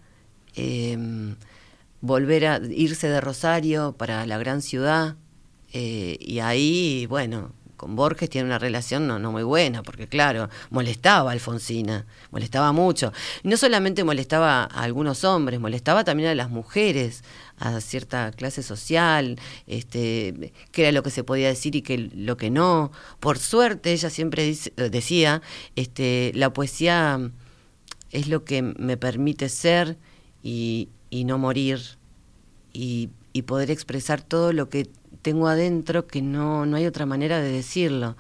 eh, 0.56 0.98
volver 2.02 2.46
a 2.46 2.58
irse 2.70 3.08
de 3.08 3.22
Rosario 3.22 3.94
para 3.98 4.26
la 4.28 4.38
gran 4.38 4.62
ciudad, 4.62 5.16
eh, 5.72 6.18
y 6.20 6.40
ahí, 6.40 7.08
bueno, 7.10 7.54
Borges 7.88 8.30
tiene 8.30 8.48
una 8.48 8.60
relación 8.60 9.08
no, 9.08 9.32
muy 9.32 9.44
buena, 9.44 9.84
porque 9.84 10.08
claro, 10.08 10.50
molestaba 10.70 11.30
a 11.30 11.34
Alfonsina, 11.34 12.06
molestaba 12.32 12.72
mucho. 12.72 13.12
Y 13.44 13.48
no 13.48 13.58
solamente 13.58 14.04
molestaba 14.04 14.64
a 14.64 14.84
algunos 14.84 15.24
hombres, 15.24 15.60
molestaba 15.60 16.04
también 16.04 16.30
a 16.30 16.36
las 16.36 16.50
mujeres, 16.50 17.24
a 17.58 17.80
cierta 17.82 18.32
clase 18.32 18.64
social, 18.64 19.40
este, 19.68 20.54
qué 20.72 20.84
era 20.84 20.92
lo 20.92 21.04
que 21.04 21.10
se 21.10 21.24
podía 21.24 21.48
decir 21.48 21.76
y 21.76 21.82
qué 21.82 21.98
lo 21.98 22.38
que 22.38 22.50
no. 22.50 22.92
Por 23.20 23.38
suerte, 23.38 23.94
ella 23.94 24.10
siempre 24.10 24.56
decía, 24.76 25.42
este, 25.76 26.32
la 26.36 26.52
poesía 26.52 27.32
es 28.12 28.28
lo 28.28 28.44
que 28.44 28.62
me 28.62 28.98
permite 28.98 29.50
ser 29.50 29.98
y, 30.42 30.90
no 31.12 31.38
morir 31.38 31.80
y 32.74 33.10
poder 33.46 33.70
expresar 33.70 34.22
todo 34.22 34.52
lo 34.52 34.68
que 34.68 34.90
tengo 35.24 35.48
adentro 35.48 36.06
que 36.06 36.22
no, 36.22 36.68
no 36.68 36.78
hay 36.78 36.86
otra 36.86 37.08
manera 37.08 37.42
de 37.42 37.52
decirlo. 37.52 38.16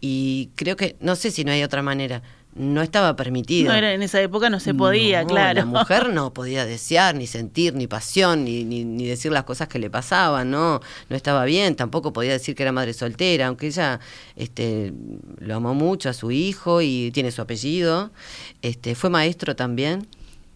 Y 0.00 0.50
creo 0.56 0.76
que, 0.76 0.96
no 1.00 1.14
sé 1.14 1.30
si 1.30 1.44
no 1.44 1.52
hay 1.52 1.62
otra 1.62 1.82
manera, 1.82 2.22
no 2.54 2.80
estaba 2.80 3.14
permitido. 3.16 3.70
No 3.70 3.76
era, 3.76 3.92
en 3.92 4.02
esa 4.02 4.20
época 4.20 4.48
no 4.48 4.60
se 4.60 4.72
podía, 4.72 5.22
No, 5.22 5.28
claro. 5.28 5.60
La 5.60 5.66
mujer 5.66 6.08
no 6.08 6.32
podía 6.32 6.64
desear, 6.64 7.14
ni 7.14 7.26
sentir, 7.26 7.74
ni 7.74 7.86
pasión, 7.86 8.44
ni, 8.44 8.64
ni, 8.64 8.84
ni 8.84 9.06
decir 9.06 9.30
las 9.30 9.44
cosas 9.44 9.68
que 9.68 9.78
le 9.78 9.90
pasaban, 9.90 10.50
no, 10.50 10.80
no 11.08 11.16
estaba 11.16 11.44
bien, 11.44 11.76
tampoco 11.76 12.12
podía 12.12 12.32
decir 12.32 12.54
que 12.54 12.62
era 12.62 12.72
madre 12.72 12.94
soltera, 12.94 13.48
aunque 13.48 13.66
ella 13.66 14.00
este, 14.36 14.94
lo 15.38 15.56
amó 15.56 15.74
mucho 15.74 16.08
a 16.08 16.14
su 16.14 16.30
hijo 16.30 16.80
y 16.80 17.10
tiene 17.12 17.30
su 17.30 17.42
apellido, 17.42 18.10
este, 18.62 18.94
fue 18.94 19.10
maestro 19.10 19.54
también. 19.54 20.06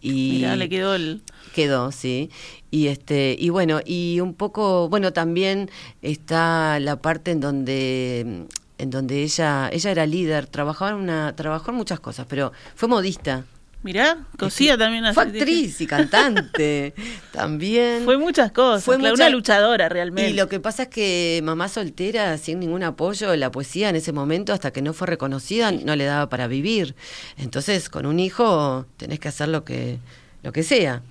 Y 0.01 0.31
Mirá, 0.37 0.55
le 0.55 0.67
quedó 0.67 0.95
el... 0.95 1.21
Quedó, 1.53 1.91
sí. 1.91 2.29
Y 2.71 2.87
este, 2.87 3.35
y 3.37 3.49
bueno, 3.49 3.79
y 3.85 4.19
un 4.19 4.33
poco, 4.33 4.89
bueno, 4.89 5.13
también 5.13 5.69
está 6.01 6.79
la 6.79 7.01
parte 7.01 7.31
en 7.31 7.39
donde 7.39 8.47
en 8.77 8.89
donde 8.89 9.21
ella, 9.21 9.69
ella 9.71 9.91
era 9.91 10.07
líder, 10.07 10.47
trabajaba 10.47 10.91
en 10.91 10.97
una, 10.97 11.35
trabajó 11.35 11.69
en 11.69 11.77
muchas 11.77 11.99
cosas, 11.99 12.25
pero 12.27 12.51
fue 12.73 12.89
modista. 12.89 13.45
Mirá, 13.83 14.25
cosía 14.37 14.77
también 14.77 15.03
Fue 15.13 15.23
así, 15.23 15.37
actriz 15.39 15.81
y 15.81 15.87
cantante 15.87 16.93
también. 17.31 18.03
Fue 18.05 18.17
muchas 18.17 18.51
cosas, 18.51 18.83
Fue 18.83 18.97
mucha- 18.99 19.13
una 19.13 19.29
luchadora 19.29 19.89
realmente. 19.89 20.29
Y 20.29 20.33
lo 20.33 20.47
que 20.47 20.59
pasa 20.59 20.83
es 20.83 20.89
que 20.89 21.41
mamá 21.43 21.67
soltera, 21.67 22.37
sin 22.37 22.59
ningún 22.59 22.83
apoyo, 22.83 23.35
la 23.35 23.51
poesía 23.51 23.89
en 23.89 23.95
ese 23.95 24.11
momento, 24.13 24.53
hasta 24.53 24.71
que 24.71 24.83
no 24.83 24.93
fue 24.93 25.07
reconocida, 25.07 25.71
no 25.71 25.95
le 25.95 26.03
daba 26.05 26.29
para 26.29 26.47
vivir. 26.47 26.95
Entonces, 27.37 27.89
con 27.89 28.05
un 28.05 28.19
hijo 28.19 28.85
tenés 28.97 29.19
que 29.19 29.29
hacer 29.29 29.47
lo 29.47 29.63
que, 29.65 29.97
lo 30.43 30.51
que 30.51 30.61
sea. 30.61 31.01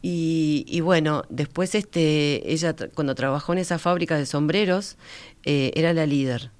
Y, 0.00 0.64
y 0.68 0.80
bueno, 0.80 1.24
después 1.28 1.74
este, 1.74 2.50
ella 2.52 2.74
cuando 2.94 3.14
trabajó 3.14 3.52
en 3.52 3.58
esa 3.58 3.78
fábrica 3.78 4.16
de 4.16 4.24
sombreros, 4.24 4.96
eh, 5.44 5.72
era 5.74 5.92
la 5.92 6.06
líder 6.06 6.50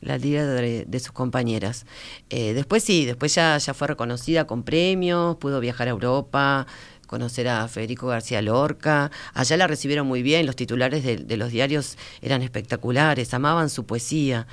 la 0.00 0.18
líder 0.18 0.86
de, 0.86 1.00
sus 1.00 1.12
compañeras. 1.12 1.86
Eh, 2.30 2.54
después 2.54 2.82
sí, 2.82 3.04
después 3.04 3.34
ya, 3.34 3.58
ya 3.58 3.74
fue 3.74 3.88
reconocida 3.88 4.46
con 4.46 4.62
premios, 4.62 5.36
pudo 5.36 5.60
viajar 5.60 5.88
a 5.88 5.90
Europa, 5.90 6.66
conocer 7.06 7.48
a 7.48 7.66
Federico 7.68 8.06
García 8.06 8.40
Lorca. 8.40 9.10
Allá 9.34 9.56
la 9.56 9.66
recibieron 9.66 10.06
muy 10.06 10.22
bien, 10.22 10.46
los 10.46 10.56
titulares 10.56 11.04
de, 11.04 11.16
de 11.16 11.36
los 11.36 11.50
diarios 11.50 11.98
eran 12.22 12.42
espectaculares, 12.42 13.34
amaban 13.34 13.68
su 13.68 13.84
poesía. 13.84 14.46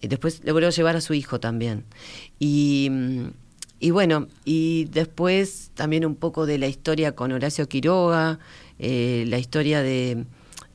Eh, 0.00 0.08
después 0.08 0.42
logró 0.44 0.70
llevar 0.70 0.96
a 0.96 1.00
su 1.00 1.14
hijo 1.14 1.40
también. 1.40 1.84
Y, 2.38 2.88
mm, 2.90 3.24
y 3.80 3.90
bueno, 3.90 4.28
y 4.44 4.86
después 4.86 5.70
también 5.74 6.06
un 6.06 6.14
poco 6.14 6.46
de 6.46 6.58
la 6.58 6.68
historia 6.68 7.14
con 7.14 7.32
Horacio 7.32 7.68
Quiroga, 7.68 8.38
eh, 8.78 9.24
la 9.28 9.38
historia 9.38 9.82
de, 9.82 10.24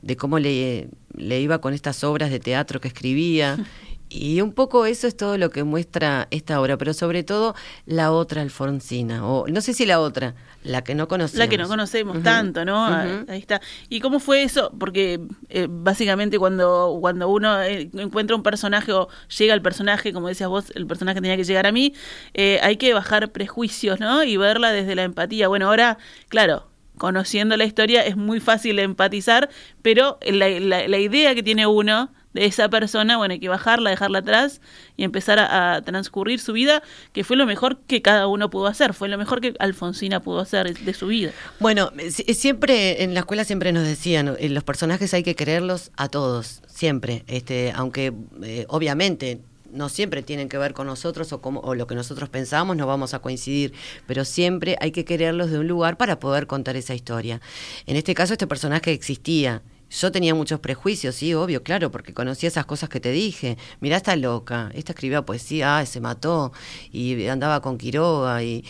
de 0.02 0.16
cómo 0.16 0.38
le, 0.38 0.88
le 1.16 1.40
iba 1.40 1.60
con 1.60 1.74
estas 1.74 2.04
obras 2.04 2.30
de 2.30 2.40
teatro 2.40 2.80
que 2.80 2.88
escribía. 2.88 3.58
Y 4.12 4.40
un 4.40 4.52
poco 4.52 4.86
eso 4.86 5.06
es 5.06 5.16
todo 5.16 5.38
lo 5.38 5.50
que 5.50 5.62
muestra 5.62 6.26
esta 6.32 6.60
obra, 6.60 6.76
pero 6.76 6.92
sobre 6.94 7.22
todo 7.22 7.54
la 7.86 8.10
otra 8.10 8.42
Alfonsina, 8.42 9.24
o 9.24 9.46
no 9.46 9.60
sé 9.60 9.72
si 9.72 9.86
la 9.86 10.00
otra, 10.00 10.34
la 10.64 10.82
que 10.82 10.96
no 10.96 11.06
conocemos. 11.06 11.38
La 11.38 11.46
que 11.48 11.56
no 11.56 11.68
conocemos 11.68 12.20
tanto, 12.24 12.64
¿no? 12.64 12.84
Ah. 12.84 13.24
Ahí 13.28 13.38
está. 13.38 13.60
¿Y 13.88 14.00
cómo 14.00 14.18
fue 14.18 14.42
eso? 14.42 14.72
Porque 14.80 15.20
eh, 15.48 15.68
básicamente 15.70 16.40
cuando, 16.40 16.98
cuando 17.00 17.28
uno 17.28 17.62
eh, 17.62 17.88
encuentra 17.94 18.34
un 18.34 18.42
personaje 18.42 18.92
o 18.92 19.06
llega 19.38 19.54
al 19.54 19.62
personaje, 19.62 20.12
como 20.12 20.26
decías 20.26 20.48
vos, 20.50 20.72
el 20.74 20.88
personaje 20.88 21.20
tenía 21.20 21.36
que 21.36 21.44
llegar 21.44 21.68
a 21.68 21.72
mí, 21.72 21.94
eh, 22.34 22.58
hay 22.64 22.78
que 22.78 22.92
bajar 22.92 23.30
prejuicios, 23.30 24.00
¿no? 24.00 24.24
Y 24.24 24.36
verla 24.36 24.72
desde 24.72 24.96
la 24.96 25.04
empatía. 25.04 25.46
Bueno, 25.46 25.68
ahora, 25.68 25.98
claro, 26.28 26.66
conociendo 26.98 27.56
la 27.56 27.64
historia 27.64 28.04
es 28.04 28.16
muy 28.16 28.40
fácil 28.40 28.80
empatizar, 28.80 29.50
pero 29.82 30.18
la, 30.26 30.48
la- 30.48 30.88
la 30.88 30.98
idea 30.98 31.32
que 31.36 31.44
tiene 31.44 31.68
uno 31.68 32.10
de 32.32 32.44
esa 32.44 32.68
persona, 32.68 33.16
bueno, 33.16 33.32
hay 33.32 33.40
que 33.40 33.48
bajarla, 33.48 33.90
dejarla 33.90 34.20
atrás 34.20 34.60
y 34.96 35.04
empezar 35.04 35.38
a, 35.38 35.82
transcurrir 35.82 36.40
su 36.40 36.52
vida, 36.52 36.82
que 37.12 37.24
fue 37.24 37.36
lo 37.36 37.46
mejor 37.46 37.78
que 37.86 38.02
cada 38.02 38.26
uno 38.26 38.50
pudo 38.50 38.66
hacer, 38.66 38.94
fue 38.94 39.08
lo 39.08 39.18
mejor 39.18 39.40
que 39.40 39.54
Alfonsina 39.58 40.20
pudo 40.20 40.40
hacer 40.40 40.78
de 40.78 40.94
su 40.94 41.08
vida. 41.08 41.32
Bueno, 41.58 41.90
si- 42.10 42.34
siempre 42.34 43.02
en 43.02 43.14
la 43.14 43.20
escuela 43.20 43.44
siempre 43.44 43.72
nos 43.72 43.84
decían, 43.84 44.36
eh, 44.38 44.48
los 44.48 44.62
personajes 44.64 45.12
hay 45.14 45.22
que 45.22 45.34
creerlos 45.34 45.90
a 45.96 46.08
todos, 46.08 46.62
siempre, 46.66 47.24
este, 47.26 47.72
aunque 47.74 48.12
eh, 48.42 48.66
obviamente 48.68 49.40
no 49.72 49.88
siempre 49.88 50.22
tienen 50.22 50.48
que 50.48 50.58
ver 50.58 50.74
con 50.74 50.86
nosotros 50.86 51.32
o, 51.32 51.40
como, 51.40 51.60
o 51.60 51.74
lo 51.74 51.86
que 51.86 51.94
nosotros 51.94 52.28
pensamos, 52.28 52.76
no 52.76 52.86
vamos 52.86 53.14
a 53.14 53.20
coincidir, 53.20 53.72
pero 54.06 54.24
siempre 54.24 54.76
hay 54.80 54.90
que 54.90 55.04
quererlos 55.04 55.50
de 55.50 55.58
un 55.58 55.68
lugar 55.68 55.96
para 55.96 56.18
poder 56.18 56.46
contar 56.46 56.76
esa 56.76 56.94
historia. 56.94 57.40
En 57.86 57.96
este 57.96 58.14
caso, 58.14 58.34
este 58.34 58.46
personaje 58.46 58.92
existía. 58.92 59.62
Yo 59.90 60.12
tenía 60.12 60.34
muchos 60.34 60.60
prejuicios, 60.60 61.16
sí, 61.16 61.34
obvio, 61.34 61.64
claro, 61.64 61.90
porque 61.90 62.14
conocía 62.14 62.48
esas 62.48 62.64
cosas 62.64 62.88
que 62.88 63.00
te 63.00 63.10
dije. 63.10 63.58
Mirá, 63.80 63.96
está 63.96 64.14
loca, 64.14 64.70
esta 64.74 64.92
escribía 64.92 65.22
poesía, 65.22 65.78
ah, 65.78 65.86
se 65.86 66.00
mató, 66.00 66.52
y 66.92 67.26
andaba 67.26 67.60
con 67.60 67.76
Quiroga, 67.76 68.42
y, 68.44 68.64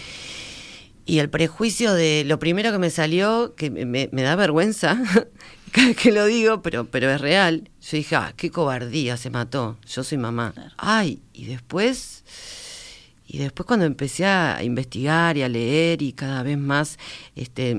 y 1.05 1.19
el 1.19 1.29
prejuicio 1.29 1.93
de 1.93 2.25
lo 2.25 2.39
primero 2.39 2.73
que 2.73 2.79
me 2.79 2.89
salió, 2.89 3.55
que 3.55 3.71
me, 3.71 4.09
me 4.11 4.23
da 4.23 4.35
vergüenza, 4.35 4.99
cada 5.73 5.89
vez 5.89 5.97
que 5.97 6.11
lo 6.11 6.25
digo, 6.25 6.63
pero, 6.63 6.87
pero 6.87 7.11
es 7.11 7.21
real. 7.21 7.69
Yo 7.83 7.97
dije, 7.99 8.17
ah, 8.17 8.33
qué 8.37 8.51
cobardía, 8.51 9.17
se 9.17 9.29
mató. 9.29 9.77
Yo 9.87 10.03
soy 10.03 10.17
mamá. 10.19 10.53
Claro. 10.53 10.71
Ay, 10.79 11.21
y 11.35 11.45
después, 11.45 12.25
y 13.27 13.39
después 13.39 13.67
cuando 13.67 13.85
empecé 13.85 14.25
a 14.25 14.63
investigar 14.63 15.37
y 15.37 15.43
a 15.43 15.49
leer 15.49 16.01
y 16.01 16.13
cada 16.13 16.43
vez 16.43 16.59
más 16.59 16.99
este, 17.37 17.79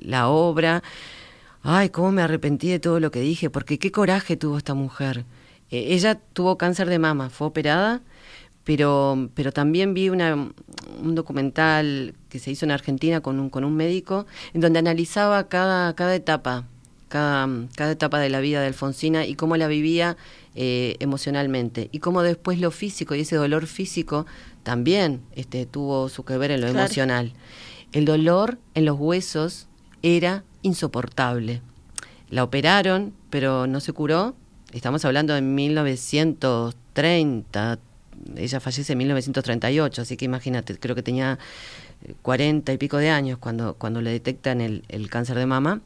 la 0.00 0.28
obra, 0.28 0.82
ay, 1.62 1.90
cómo 1.90 2.12
me 2.12 2.22
arrepentí 2.22 2.68
de 2.70 2.78
todo 2.78 3.00
lo 3.00 3.10
que 3.10 3.20
dije, 3.20 3.50
porque 3.50 3.78
qué 3.78 3.90
coraje 3.92 4.36
tuvo 4.36 4.56
esta 4.58 4.74
mujer. 4.74 5.24
Eh, 5.70 5.94
ella 5.94 6.16
tuvo 6.32 6.56
cáncer 6.58 6.88
de 6.88 6.98
mama, 6.98 7.30
fue 7.30 7.46
operada, 7.48 8.00
pero, 8.64 9.30
pero 9.34 9.52
también 9.52 9.94
vi 9.94 10.08
una, 10.10 10.34
un 10.34 11.14
documental 11.14 12.14
que 12.28 12.38
se 12.38 12.50
hizo 12.50 12.64
en 12.64 12.70
Argentina 12.70 13.20
con 13.20 13.40
un, 13.40 13.50
con 13.50 13.64
un 13.64 13.74
médico, 13.76 14.26
en 14.54 14.60
donde 14.60 14.78
analizaba 14.78 15.48
cada, 15.48 15.94
cada 15.94 16.14
etapa, 16.14 16.66
cada, 17.08 17.48
cada 17.76 17.92
etapa 17.92 18.18
de 18.20 18.28
la 18.30 18.40
vida 18.40 18.60
de 18.60 18.68
Alfonsina 18.68 19.26
y 19.26 19.34
cómo 19.34 19.56
la 19.56 19.66
vivía 19.66 20.16
eh, 20.54 20.96
emocionalmente, 21.00 21.88
y 21.92 21.98
cómo 22.00 22.22
después 22.22 22.60
lo 22.60 22.70
físico 22.70 23.14
y 23.14 23.20
ese 23.20 23.36
dolor 23.36 23.66
físico 23.66 24.26
también 24.62 25.20
este, 25.34 25.66
tuvo 25.66 26.08
su 26.08 26.24
que 26.24 26.36
ver 26.36 26.50
en 26.50 26.60
lo 26.60 26.66
Claro. 26.68 26.80
emocional. 26.80 27.32
El 27.92 28.04
dolor 28.04 28.58
en 28.74 28.84
los 28.84 28.98
huesos 28.98 29.68
era 30.02 30.44
insoportable. 30.62 31.60
La 32.30 32.44
operaron, 32.44 33.12
pero 33.30 33.66
no 33.66 33.80
se 33.80 33.92
curó. 33.92 34.36
Estamos 34.72 35.04
hablando 35.04 35.34
de 35.34 35.42
1930. 35.42 37.80
Ella 38.36 38.60
fallece 38.60 38.92
en 38.92 38.98
1938, 38.98 40.02
así 40.02 40.16
que 40.16 40.26
imagínate, 40.26 40.78
creo 40.78 40.94
que 40.94 41.02
tenía 41.02 41.40
eh, 42.04 42.14
40 42.22 42.72
y 42.72 42.78
pico 42.78 42.98
de 42.98 43.10
años 43.10 43.38
cuando, 43.38 43.74
cuando 43.74 44.00
le 44.00 44.10
detectan 44.10 44.60
el, 44.60 44.84
el 44.88 45.10
cáncer 45.10 45.36
de 45.38 45.46
mama. 45.46 45.80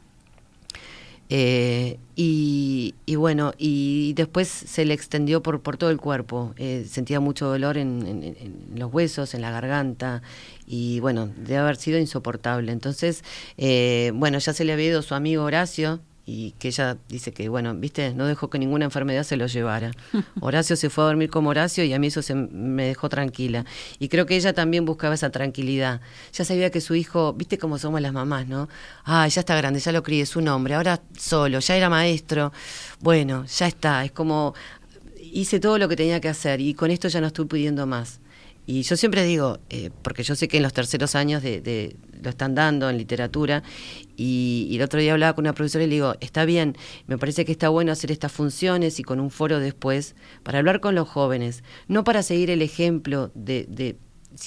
Eh, 1.29 1.97
y, 2.15 2.95
y 3.05 3.15
bueno, 3.15 3.53
y 3.57 4.13
después 4.13 4.47
se 4.47 4.85
le 4.85 4.93
extendió 4.93 5.41
por, 5.41 5.61
por 5.61 5.77
todo 5.77 5.89
el 5.89 5.97
cuerpo. 5.97 6.53
Eh, 6.57 6.85
sentía 6.89 7.19
mucho 7.19 7.47
dolor 7.47 7.77
en, 7.77 8.35
los 8.75 8.93
huesos, 8.93 9.33
en 9.33 9.41
la 9.41 9.51
garganta, 9.51 10.21
y 10.67 10.99
bueno, 10.99 11.29
debe 11.35 11.57
haber 11.57 11.75
sido 11.77 11.99
insoportable. 11.99 12.71
Entonces, 12.71 13.23
eh, 13.57 14.11
bueno, 14.15 14.37
ya 14.37 14.53
se 14.53 14.63
le 14.65 14.73
había 14.73 14.87
ido 14.87 15.01
su 15.01 15.15
amigo 15.15 15.43
Horacio, 15.43 15.99
y 16.25 16.51
que 16.57 16.69
ella 16.69 16.97
dice 17.07 17.31
que, 17.31 17.49
bueno, 17.49 17.75
viste, 17.75 18.13
no 18.13 18.25
dejó 18.25 18.49
que 18.49 18.57
ninguna 18.57 18.85
enfermedad 18.85 19.23
se 19.23 19.37
lo 19.37 19.45
llevara. 19.45 19.91
Horacio 20.41 20.75
se 20.75 20.89
fue 20.89 21.03
a 21.03 21.07
dormir 21.07 21.29
como 21.29 21.49
Horacio 21.51 21.83
y 21.83 21.93
a 21.93 21.99
mí 21.99 22.07
eso 22.07 22.21
se 22.21 22.33
me 22.33 22.87
dejó 22.87 23.09
tranquila. 23.09 23.65
Y 23.99 24.09
creo 24.09 24.25
que 24.25 24.35
ella 24.35 24.53
también 24.53 24.85
buscaba 24.85 25.13
esa 25.13 25.29
tranquilidad. 25.29 26.01
Ya 26.33 26.43
sabía 26.43 26.71
que 26.71 26.81
su 26.81 26.95
hijo, 26.95 27.33
viste 27.33 27.57
cómo 27.57 27.77
somos 27.77 28.01
las 28.01 28.11
mamás, 28.11 28.47
¿no? 28.47 28.69
Ah, 29.03 29.27
ya 29.27 29.41
está 29.41 29.55
grande, 29.55 29.79
ya 29.79 29.91
lo 29.91 30.01
crié, 30.01 30.23
es 30.23 30.35
un 30.35 30.47
hombre, 30.47 30.73
ahora 30.73 31.01
solo, 31.17 31.59
ya 31.59 31.75
era 31.75 31.89
maestro. 31.89 32.51
Bueno, 33.01 33.45
ya 33.45 33.67
está, 33.67 34.03
es 34.03 34.11
como 34.11 34.55
hice 35.35 35.59
todo 35.59 35.77
lo 35.77 35.89
que 35.89 35.97
tenía 35.97 36.21
que 36.21 36.29
hacer 36.29 36.61
y 36.61 36.73
con 36.73 36.91
esto 36.91 37.09
ya 37.09 37.19
no 37.19 37.27
estoy 37.27 37.45
pidiendo 37.45 37.85
más. 37.85 38.19
Y 38.67 38.81
yo 38.81 38.97
siempre 38.97 39.23
digo, 39.23 39.59
eh, 39.69 39.91
porque 40.01 40.23
yo 40.23 40.35
sé 40.35 40.47
que 40.47 40.57
en 40.57 40.63
los 40.63 40.73
terceros 40.73 41.15
años 41.15 41.43
de, 41.43 41.95
lo 42.21 42.29
están 42.29 42.55
dando 42.55 42.89
en 42.89 42.97
literatura, 42.97 43.63
y, 44.17 44.71
el 44.75 44.81
otro 44.81 44.99
día 44.99 45.13
hablaba 45.13 45.33
con 45.33 45.43
una 45.43 45.53
profesora 45.53 45.83
y 45.83 45.87
le 45.87 45.95
digo, 45.95 46.15
está 46.19 46.45
bien, 46.45 46.75
me 47.05 47.17
parece 47.17 47.45
que 47.45 47.51
está 47.51 47.69
bueno 47.69 47.91
hacer 47.91 48.11
estas 48.11 48.31
funciones 48.31 48.99
y 48.99 49.03
con 49.03 49.19
un 49.19 49.29
foro 49.29 49.59
después, 49.59 50.15
para 50.43 50.59
hablar 50.59 50.79
con 50.79 50.95
los 50.95 51.07
jóvenes, 51.07 51.63
no 51.87 52.03
para 52.03 52.23
seguir 52.23 52.49
el 52.49 52.61
ejemplo 52.61 53.31
de, 53.35 53.97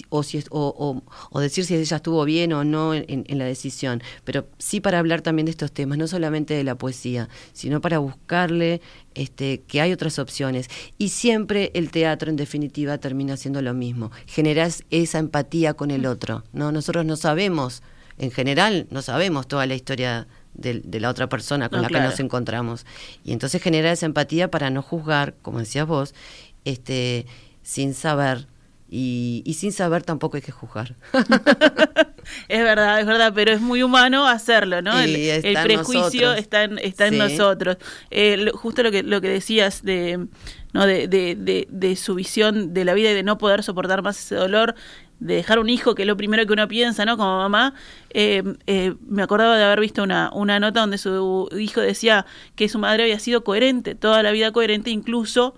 o, 0.08 0.22
si, 0.22 0.42
o, 0.50 1.02
o, 1.30 1.40
decir 1.40 1.64
si 1.64 1.74
ella 1.74 1.96
estuvo 1.96 2.24
bien 2.24 2.52
o 2.52 2.64
no 2.64 2.94
en, 2.94 3.24
la 3.38 3.44
decisión, 3.44 4.02
pero 4.24 4.46
sí 4.58 4.80
para 4.80 4.98
hablar 4.98 5.20
también 5.20 5.46
de 5.46 5.50
estos 5.50 5.72
temas, 5.72 5.98
no 5.98 6.06
solamente 6.06 6.54
de 6.54 6.64
la 6.64 6.76
poesía, 6.76 7.28
sino 7.52 7.80
para 7.80 7.98
buscarle 7.98 8.80
este, 9.14 9.62
que 9.66 9.80
hay 9.80 9.92
otras 9.92 10.18
opciones. 10.18 10.68
Y 10.98 11.10
siempre 11.10 11.70
el 11.74 11.90
teatro, 11.90 12.30
en 12.30 12.36
definitiva, 12.36 12.98
termina 12.98 13.36
siendo 13.36 13.62
lo 13.62 13.74
mismo. 13.74 14.10
Generas 14.26 14.84
esa 14.90 15.18
empatía 15.18 15.74
con 15.74 15.90
el 15.90 16.06
otro. 16.06 16.44
¿no? 16.52 16.72
Nosotros 16.72 17.04
no 17.04 17.16
sabemos, 17.16 17.82
en 18.18 18.30
general, 18.30 18.86
no 18.90 19.02
sabemos 19.02 19.48
toda 19.48 19.66
la 19.66 19.74
historia 19.74 20.26
de, 20.54 21.00
la 21.00 21.08
otra 21.08 21.28
persona 21.28 21.68
con 21.68 21.82
la 21.82 21.88
que 21.88 22.00
nos 22.00 22.20
encontramos. 22.20 22.84
Y 23.24 23.32
entonces 23.32 23.62
genera 23.62 23.92
esa 23.92 24.06
empatía 24.06 24.50
para 24.50 24.70
no 24.70 24.82
juzgar, 24.82 25.34
como 25.42 25.60
decías 25.60 25.86
vos, 25.86 26.14
este, 26.64 27.26
sin 27.62 27.94
saber 27.94 28.46
y, 28.90 29.54
sin 29.58 29.72
saber 29.72 30.02
tampoco 30.02 30.36
hay 30.36 30.42
que 30.42 30.52
juzgar. 30.52 30.96
es 32.48 32.62
verdad, 32.62 33.00
es 33.00 33.06
verdad, 33.06 33.32
pero 33.34 33.52
es 33.52 33.60
muy 33.60 33.82
humano 33.82 34.26
hacerlo, 34.26 34.80
¿no? 34.80 34.98
El, 34.98 35.58
prejuicio 35.62 36.32
está 36.32 36.64
en, 36.64 36.78
está 36.78 37.08
en 37.08 37.18
nosotros. 37.18 37.76
Eh, 38.10 38.50
justo 38.54 38.82
lo 38.82 38.90
que, 38.90 39.02
lo 39.02 39.20
que 39.20 39.28
decías 39.28 39.82
de, 39.82 40.26
¿no? 40.72 40.86
De, 40.86 41.06
de, 41.06 41.66
de, 41.68 41.96
su 41.96 42.14
visión 42.14 42.72
de 42.72 42.84
la 42.86 42.94
vida 42.94 43.10
y 43.10 43.14
de 43.14 43.22
no 43.22 43.36
poder 43.36 43.62
soportar 43.62 44.00
más 44.00 44.18
ese 44.18 44.36
dolor, 44.36 44.74
de 45.20 45.34
dejar 45.34 45.58
un 45.58 45.68
hijo, 45.68 45.94
que 45.94 46.02
es 46.02 46.08
lo 46.08 46.16
primero 46.16 46.46
que 46.46 46.52
uno 46.54 46.66
piensa, 46.66 47.04
¿no? 47.04 47.18
Como 47.18 47.36
mamá, 47.36 47.74
eh, 48.10 48.42
eh, 48.66 48.94
me 49.06 49.22
acordaba 49.22 49.58
de 49.58 49.64
haber 49.64 49.80
visto 49.80 50.02
una, 50.02 50.30
una 50.32 50.60
nota 50.60 50.80
donde 50.80 50.96
su 50.96 51.48
hijo 51.58 51.82
decía 51.82 52.24
que 52.54 52.70
su 52.70 52.78
madre 52.78 53.02
había 53.02 53.18
sido 53.18 53.44
coherente, 53.44 53.94
toda 53.94 54.22
la 54.22 54.32
vida 54.32 54.50
coherente, 54.50 54.88
incluso 54.88 55.56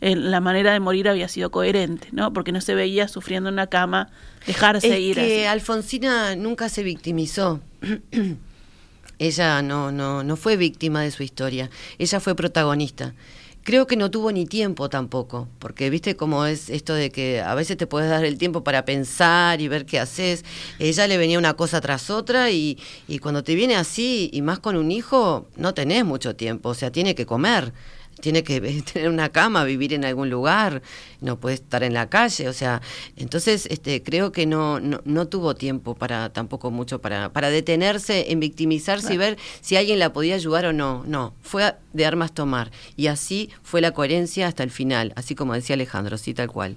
la 0.00 0.40
manera 0.40 0.72
de 0.72 0.80
morir 0.80 1.08
había 1.08 1.28
sido 1.28 1.50
coherente, 1.50 2.08
¿no? 2.12 2.32
Porque 2.32 2.52
no 2.52 2.60
se 2.60 2.74
veía 2.74 3.06
sufriendo 3.08 3.48
en 3.48 3.54
una 3.54 3.66
cama, 3.66 4.08
dejarse 4.46 4.94
es 4.94 5.00
ir. 5.00 5.16
Que 5.16 5.46
Alfonsina 5.46 6.36
nunca 6.36 6.68
se 6.68 6.82
victimizó. 6.82 7.60
ella 9.18 9.60
no, 9.62 9.92
no, 9.92 10.24
no 10.24 10.36
fue 10.36 10.56
víctima 10.56 11.02
de 11.02 11.10
su 11.10 11.22
historia, 11.22 11.70
ella 11.98 12.20
fue 12.20 12.34
protagonista. 12.34 13.14
Creo 13.62 13.86
que 13.86 13.94
no 13.94 14.10
tuvo 14.10 14.32
ni 14.32 14.46
tiempo 14.46 14.88
tampoco, 14.88 15.46
porque 15.58 15.90
viste 15.90 16.16
cómo 16.16 16.46
es 16.46 16.70
esto 16.70 16.94
de 16.94 17.10
que 17.10 17.42
a 17.42 17.54
veces 17.54 17.76
te 17.76 17.86
puedes 17.86 18.08
dar 18.08 18.24
el 18.24 18.38
tiempo 18.38 18.64
para 18.64 18.86
pensar 18.86 19.60
y 19.60 19.68
ver 19.68 19.84
qué 19.84 20.00
haces. 20.00 20.46
Ella 20.78 21.06
le 21.06 21.18
venía 21.18 21.38
una 21.38 21.52
cosa 21.52 21.82
tras 21.82 22.08
otra 22.08 22.50
y, 22.50 22.78
y 23.06 23.18
cuando 23.18 23.44
te 23.44 23.54
viene 23.54 23.76
así, 23.76 24.30
y 24.32 24.40
más 24.40 24.60
con 24.60 24.76
un 24.76 24.90
hijo, 24.90 25.46
no 25.56 25.74
tenés 25.74 26.06
mucho 26.06 26.34
tiempo, 26.34 26.70
o 26.70 26.74
sea, 26.74 26.90
tiene 26.90 27.14
que 27.14 27.26
comer 27.26 27.74
tiene 28.20 28.42
que 28.42 28.60
tener 28.92 29.08
una 29.08 29.30
cama, 29.30 29.64
vivir 29.64 29.92
en 29.92 30.04
algún 30.04 30.30
lugar, 30.30 30.82
no 31.20 31.38
puede 31.38 31.56
estar 31.56 31.82
en 31.82 31.94
la 31.94 32.08
calle, 32.08 32.48
o 32.48 32.52
sea, 32.52 32.80
entonces 33.16 33.66
este, 33.70 34.02
creo 34.02 34.32
que 34.32 34.46
no, 34.46 34.80
no, 34.80 35.28
tuvo 35.28 35.54
tiempo 35.54 35.94
para 35.94 36.32
tampoco 36.32 36.70
mucho 36.70 37.00
para, 37.00 37.32
para 37.32 37.50
detenerse 37.50 38.32
en 38.32 38.40
victimizarse 38.40 39.14
y 39.14 39.16
ver 39.16 39.38
si 39.60 39.76
alguien 39.76 39.98
la 39.98 40.12
podía 40.12 40.34
ayudar 40.34 40.66
o 40.66 40.72
no, 40.72 41.04
no, 41.06 41.34
fue 41.42 41.74
de 41.92 42.06
armas 42.06 42.32
tomar 42.32 42.70
y 42.96 43.08
así 43.08 43.50
fue 43.62 43.80
la 43.80 43.92
coherencia 43.92 44.46
hasta 44.46 44.62
el 44.62 44.70
final, 44.70 45.12
así 45.16 45.34
como 45.34 45.54
decía 45.54 45.74
Alejandro, 45.74 46.18
sí, 46.18 46.34
tal 46.34 46.48
cual. 46.48 46.76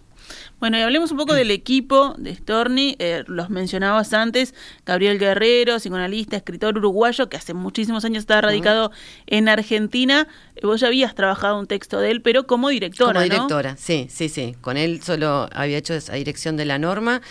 Bueno, 0.59 0.77
y 0.77 0.81
hablemos 0.81 1.12
un 1.12 1.17
poco 1.17 1.33
del 1.33 1.51
equipo 1.51 2.15
de 2.17 2.36
Storni. 2.36 2.95
Eh, 2.99 3.23
los 3.27 3.49
mencionabas 3.49 4.13
antes, 4.13 4.53
Gabriel 4.86 5.19
Guerrero, 5.19 5.77
psicoanalista, 5.77 6.38
escritor 6.38 6.77
uruguayo, 6.77 7.29
que 7.29 7.38
hace 7.38 7.53
muchísimos 7.53 8.05
años 8.05 8.19
está 8.19 8.39
radicado 8.41 8.91
en 9.27 9.49
Argentina. 9.49 10.27
Vos 10.62 10.79
ya 10.81 10.88
habías 10.88 11.15
trabajado 11.15 11.59
un 11.59 11.67
texto 11.67 11.99
de 11.99 12.12
él, 12.12 12.21
pero 12.21 12.47
como 12.47 12.69
directora. 12.69 13.13
Como 13.13 13.23
directora, 13.23 13.75
sí, 13.77 14.07
sí, 14.09 14.29
sí. 14.29 14.55
Con 14.62 14.77
él 14.77 15.01
solo 15.03 15.49
había 15.53 15.77
hecho 15.77 15.93
esa 15.93 16.13
dirección 16.13 16.55
de 16.55 16.65
la 16.65 16.79
norma, 16.79 17.21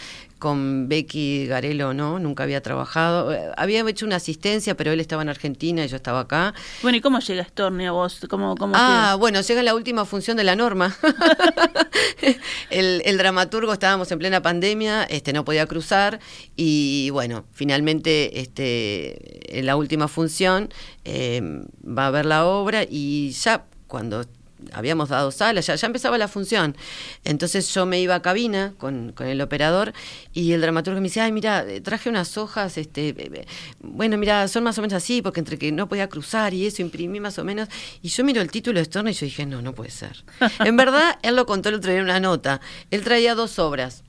con 0.43 0.89
Becky 0.89 1.47
Garelo 1.47 1.95
no, 1.95 2.19
nunca 2.19 2.43
había 2.43 2.61
trabajado. 2.61 3.33
Eh, 3.33 3.53
había 3.57 3.89
hecho 3.89 4.05
una 4.05 4.17
asistencia, 4.17 4.77
pero 4.77 4.91
él 4.91 4.99
estaba 4.99 5.23
en 5.23 5.29
Argentina 5.29 5.85
y 5.85 5.89
yo 5.89 5.95
estaba 5.95 6.19
acá. 6.19 6.53
Bueno, 6.83 6.99
¿y 6.99 7.01
cómo 7.01 7.21
llega 7.21 7.45
Storni 7.45 7.87
a 7.87 7.93
vos? 7.93 8.27
¿Cómo, 8.29 8.57
cómo 8.57 8.75
ah, 8.77 9.15
bueno, 9.21 9.41
llega 9.41 9.63
la 9.63 9.73
última 9.73 10.05
función 10.05 10.37
de 10.37 10.43
la 10.43 10.57
norma. 10.57 10.97
el, 12.71 13.17
dramaturgo 13.19 13.73
estábamos 13.73 14.11
en 14.11 14.19
plena 14.19 14.43
pandemia, 14.43 15.05
este 15.05 15.33
no 15.33 15.45
podía 15.45 15.67
cruzar 15.67 16.19
y 16.57 17.11
bueno, 17.11 17.45
finalmente 17.53 18.41
este 18.41 19.61
en 19.61 19.67
la 19.67 19.77
última 19.77 20.09
función 20.09 20.71
eh, 21.05 21.41
va 21.87 22.09
a 22.09 22.11
ver 22.11 22.27
la 22.27 22.47
obra 22.47 22.83
y 22.83 23.31
ya 23.31 23.67
cuando 23.87 24.25
habíamos 24.73 25.09
dado 25.09 25.31
sala, 25.31 25.61
ya, 25.61 25.75
ya 25.75 25.87
empezaba 25.87 26.19
la 26.19 26.29
función. 26.29 26.77
Entonces 27.25 27.73
yo 27.75 27.87
me 27.87 28.01
iba 28.01 28.15
a 28.15 28.23
cabina 28.23 28.75
con, 28.79 29.13
con, 29.13 29.27
el 29.27 29.41
operador 29.41 29.93
y 30.33 30.53
el 30.53 30.61
dramaturgo 30.61 31.01
me 31.01 31.09
decía, 31.09 31.25
ay, 31.25 31.33
mira, 31.33 31.65
eh, 31.69 31.81
traje 31.81 32.09
unas 32.09 32.37
hojas, 32.39 32.79
este, 32.79 33.09
eh, 33.09 33.15
eh, 33.19 33.47
bueno, 33.81 34.17
mira, 34.19 34.49
son 34.49 34.65
más 34.65 34.79
o 34.79 34.83
menos 34.83 34.95
así, 34.95 35.23
porque 35.23 35.41
entre 35.41 35.59
que 35.59 35.73
no 35.73 35.89
podía 35.89 36.09
cruzar 36.09 36.55
y 36.55 36.67
eso, 36.67 36.83
imprimí 36.83 37.21
más 37.21 37.39
o 37.39 37.45
menos. 37.45 37.69
Y 38.03 38.09
yo 38.09 38.25
miro 38.25 38.41
el 38.41 38.51
título 38.51 38.79
de 38.79 38.85
Storno 38.85 39.11
y 39.11 39.15
yo 39.15 39.27
dije, 39.27 39.47
no, 39.47 39.63
no 39.63 39.75
puede 39.75 39.91
ser. 39.91 40.25
en 40.65 40.77
verdad, 40.77 41.19
él 41.23 41.37
lo 41.37 41.47
contó 41.47 41.69
el 41.69 41.77
otro 41.77 41.91
día 41.91 42.01
en 42.01 42.05
una 42.05 42.21
nota. 42.21 42.61
Él 42.91 43.03
traía 43.03 43.35
dos 43.35 43.59
obras 43.59 44.05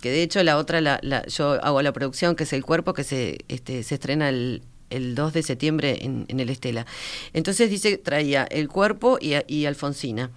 que 0.00 0.10
de 0.10 0.22
hecho 0.22 0.42
la 0.42 0.58
otra 0.58 0.82
la, 0.82 1.00
la, 1.02 1.26
yo 1.26 1.52
hago 1.64 1.80
la 1.80 1.90
producción 1.92 2.36
que 2.36 2.44
es 2.44 2.52
el 2.52 2.62
cuerpo 2.62 2.92
que 2.92 3.02
se 3.02 3.38
este, 3.48 3.82
se 3.82 3.94
estrena 3.94 4.28
el, 4.28 4.62
el 4.96 5.14
2 5.14 5.32
de 5.32 5.42
septiembre 5.42 5.98
en, 6.02 6.26
el 6.28 6.48
Estela. 6.50 6.86
Entonces 7.32 7.70
dice, 7.70 7.98
traía 7.98 8.44
el 8.44 8.68
cuerpo 8.68 9.18
y, 9.20 9.34
y 9.46 9.66
Alfonsina, 9.66 10.30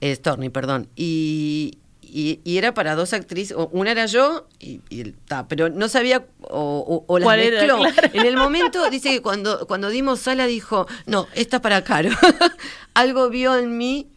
eh, 0.00 0.14
Storni, 0.14 0.48
perdón, 0.50 0.88
y, 0.96 1.78
y, 2.02 2.40
era 2.44 2.74
para 2.74 2.94
dos 2.94 3.12
actrices, 3.12 3.56
una 3.72 3.92
era 3.92 4.06
yo, 4.06 4.46
y, 4.58 4.80
y 4.90 5.14
pero 5.48 5.68
no 5.68 5.88
sabía, 5.88 6.26
o, 6.42 7.04
o, 7.06 7.18
las 7.18 7.36
mezcló. 7.36 7.78
En 8.12 8.26
el 8.26 8.36
momento, 8.36 8.88
dice 8.90 9.10
que 9.10 9.22
cuando, 9.22 9.66
cuando 9.66 9.88
dimos 9.88 10.20
sala 10.20 10.46
dijo, 10.46 10.86
no, 11.06 11.26
esta 11.34 11.62
para 11.62 11.84
Caro. 11.84 12.10
Algo 12.94 13.30
vio 13.30 13.56
en 13.56 13.78
mí 13.78 14.08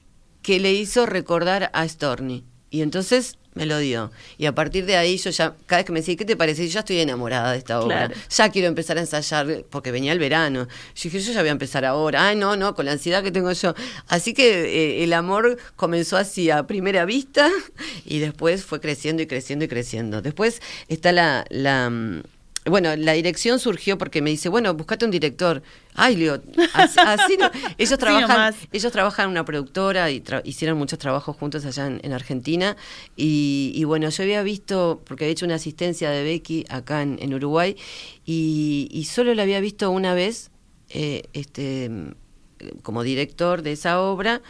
que 0.42 0.60
le 0.60 0.74
hizo 0.74 1.06
recordar 1.06 1.70
a 1.74 1.88
Storni. 1.88 2.44
Y 2.70 2.82
entonces 2.82 3.38
me 3.56 3.66
lo 3.66 3.78
dio. 3.80 4.12
Y 4.38 4.46
a 4.46 4.56
partir 4.56 4.86
de 4.86 4.98
ahí 4.98 5.18
yo 5.18 5.30
ya, 5.30 5.56
cada 5.66 5.80
vez 5.80 5.86
que 5.86 5.92
me 5.92 6.00
decía, 6.00 6.16
¿qué 6.16 6.26
te 6.26 6.36
parece? 6.36 6.68
Yo 6.68 6.74
ya 6.74 6.80
estoy 6.82 7.00
enamorada 7.00 7.52
de 7.52 7.58
esta 7.58 7.80
obra. 7.80 8.12
Ya 8.30 8.50
quiero 8.50 8.68
empezar 8.68 8.98
a 8.98 9.02
ensayar, 9.02 9.66
porque 9.70 9.92
venía 9.92 10.12
el 10.12 10.20
verano. 10.20 10.68
Yo 10.96 11.04
dije, 11.04 11.20
yo 11.20 11.34
ya 11.34 11.40
voy 11.42 11.50
a 11.50 11.52
empezar 11.52 11.86
ahora. 11.86 12.28
Ay, 12.28 12.36
no, 12.36 12.56
no, 12.56 12.76
con 12.76 12.86
la 12.86 12.94
ansiedad 12.94 13.24
que 13.24 13.32
tengo 13.32 13.52
yo. 13.52 13.74
Así 14.08 14.34
que 14.34 15.00
eh, 15.00 15.04
el 15.04 15.14
amor 15.14 15.58
comenzó 15.76 16.18
así 16.18 16.50
a 16.50 16.66
primera 16.68 17.06
vista 17.06 17.50
y 18.06 18.20
después 18.20 18.64
fue 18.64 18.80
creciendo 18.80 19.22
y 19.22 19.28
creciendo 19.28 19.66
y 19.66 19.68
creciendo. 19.68 20.22
Después 20.22 20.62
está 20.88 21.12
la, 21.12 21.46
la 21.50 21.90
mm, 21.90 22.24
bueno, 22.66 22.96
la 22.96 23.14
dirección 23.14 23.60
surgió 23.60 23.98
porque 23.98 24.22
me 24.22 24.30
dice, 24.30 24.48
bueno, 24.48 24.74
buscate 24.74 25.04
un 25.04 25.12
director. 25.12 25.62
Ay, 25.96 26.16
Leo, 26.16 26.42
así, 26.74 27.38
no. 27.38 27.52
Ellos 27.78 28.00
trabajan, 28.00 28.56
ellos 28.72 28.92
trabajan 28.92 29.26
en 29.26 29.32
una 29.32 29.46
productora 29.46 30.10
y 30.10 30.24
hicieron 30.46 30.78
muchos 30.78 30.98
trabajos 30.98 31.36
juntos 31.36 31.66
allá 31.66 31.88
en, 31.88 32.14
Argentina. 32.14 32.78
Y, 33.18 33.84
bueno, 33.86 34.10
yo 34.10 34.24
había 34.24 34.44
visto, 34.44 35.02
porque 35.06 35.26
había 35.26 35.34
hecho 35.34 35.46
una 35.46 35.56
asistencia 35.56 36.10
de 36.10 36.24
Becky 36.24 36.66
acá 36.70 37.02
en, 37.02 37.34
Uruguay, 37.34 37.76
y, 38.26 39.08
solo 39.10 39.34
la 39.34 39.44
había 39.44 39.60
visto 39.60 39.92
una 39.92 40.14
vez, 40.14 40.50
eh, 40.90 41.24
este, 41.34 41.92
como 42.82 43.04
director 43.04 43.62
de 43.62 43.74
esa 43.74 44.02
obra. 44.02 44.42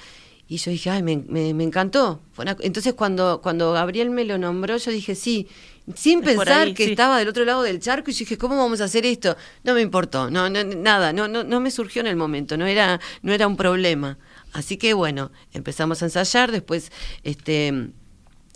Y 0.48 0.58
yo 0.58 0.72
dije, 0.72 0.90
ay, 0.90 1.04
me, 1.04 1.18
me, 1.18 1.64
encantó. 1.64 2.22
Entonces 2.60 2.94
cuando, 2.94 3.42
cuando 3.42 3.72
Gabriel 3.72 4.10
me 4.10 4.26
lo 4.26 4.38
nombró, 4.38 4.78
yo 4.78 4.92
dije, 4.92 5.16
sí 5.16 5.48
sin 5.96 6.22
pensar 6.22 6.74
que 6.74 6.86
estaba 6.86 7.20
del 7.20 7.28
otro 7.28 7.44
lado 7.44 7.62
del 7.62 7.80
charco 7.80 8.10
y 8.10 8.14
yo 8.14 8.20
dije, 8.20 8.38
¿cómo 8.38 8.56
vamos 8.58 8.80
a 8.82 8.86
hacer 8.86 9.06
esto? 9.06 9.36
No 9.64 9.74
me 9.74 9.82
importó, 9.82 10.30
no, 10.30 10.50
nada, 10.50 11.12
no, 11.12 11.28
no, 11.28 11.44
no 11.44 11.60
me 11.60 11.72
surgió 11.72 12.02
en 12.02 12.08
el 12.08 12.16
momento, 12.16 12.56
no 12.58 12.66
era, 12.66 13.00
no 13.22 13.34
era 13.34 13.48
un 13.48 13.58
problema. 13.58 14.18
Así 14.54 14.78
que 14.78 14.94
bueno, 14.94 15.32
empezamos 15.52 16.02
a 16.02 16.06
ensayar, 16.06 16.52
después 16.52 16.92
este 17.24 17.90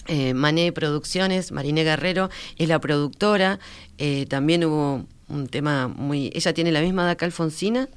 eh, 0.08 0.34
Mané 0.34 0.72
Producciones, 0.72 1.52
Marine 1.52 1.84
Guerrero 1.84 2.30
es 2.58 2.70
la 2.70 2.80
productora, 2.80 3.60
eh, 3.98 4.26
también 4.28 4.64
hubo 4.64 5.06
un 5.28 5.48
tema 5.48 5.90
muy, 5.90 6.32
ella 6.34 6.54
tiene 6.54 6.72
la 6.72 6.82
misma 6.82 7.04
edad 7.04 7.18
que 7.18 7.26
Alfonsina, 7.26 7.90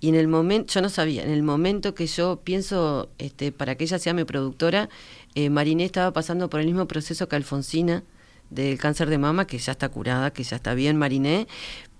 Y 0.00 0.08
en 0.08 0.14
el 0.14 0.28
momento, 0.28 0.72
yo 0.74 0.82
no 0.82 0.88
sabía, 0.88 1.22
en 1.22 1.30
el 1.30 1.42
momento 1.42 1.94
que 1.94 2.06
yo 2.06 2.40
pienso 2.44 3.08
este, 3.18 3.52
para 3.52 3.74
que 3.76 3.84
ella 3.84 3.98
sea 3.98 4.14
mi 4.14 4.24
productora, 4.24 4.88
eh, 5.34 5.50
Mariné 5.50 5.84
estaba 5.84 6.12
pasando 6.12 6.48
por 6.50 6.60
el 6.60 6.66
mismo 6.66 6.86
proceso 6.86 7.28
que 7.28 7.36
Alfonsina 7.36 8.02
del 8.50 8.78
cáncer 8.78 9.08
de 9.10 9.18
mama, 9.18 9.46
que 9.46 9.58
ya 9.58 9.72
está 9.72 9.88
curada, 9.88 10.30
que 10.32 10.44
ya 10.44 10.56
está 10.56 10.74
bien 10.74 10.96
Mariné, 10.96 11.48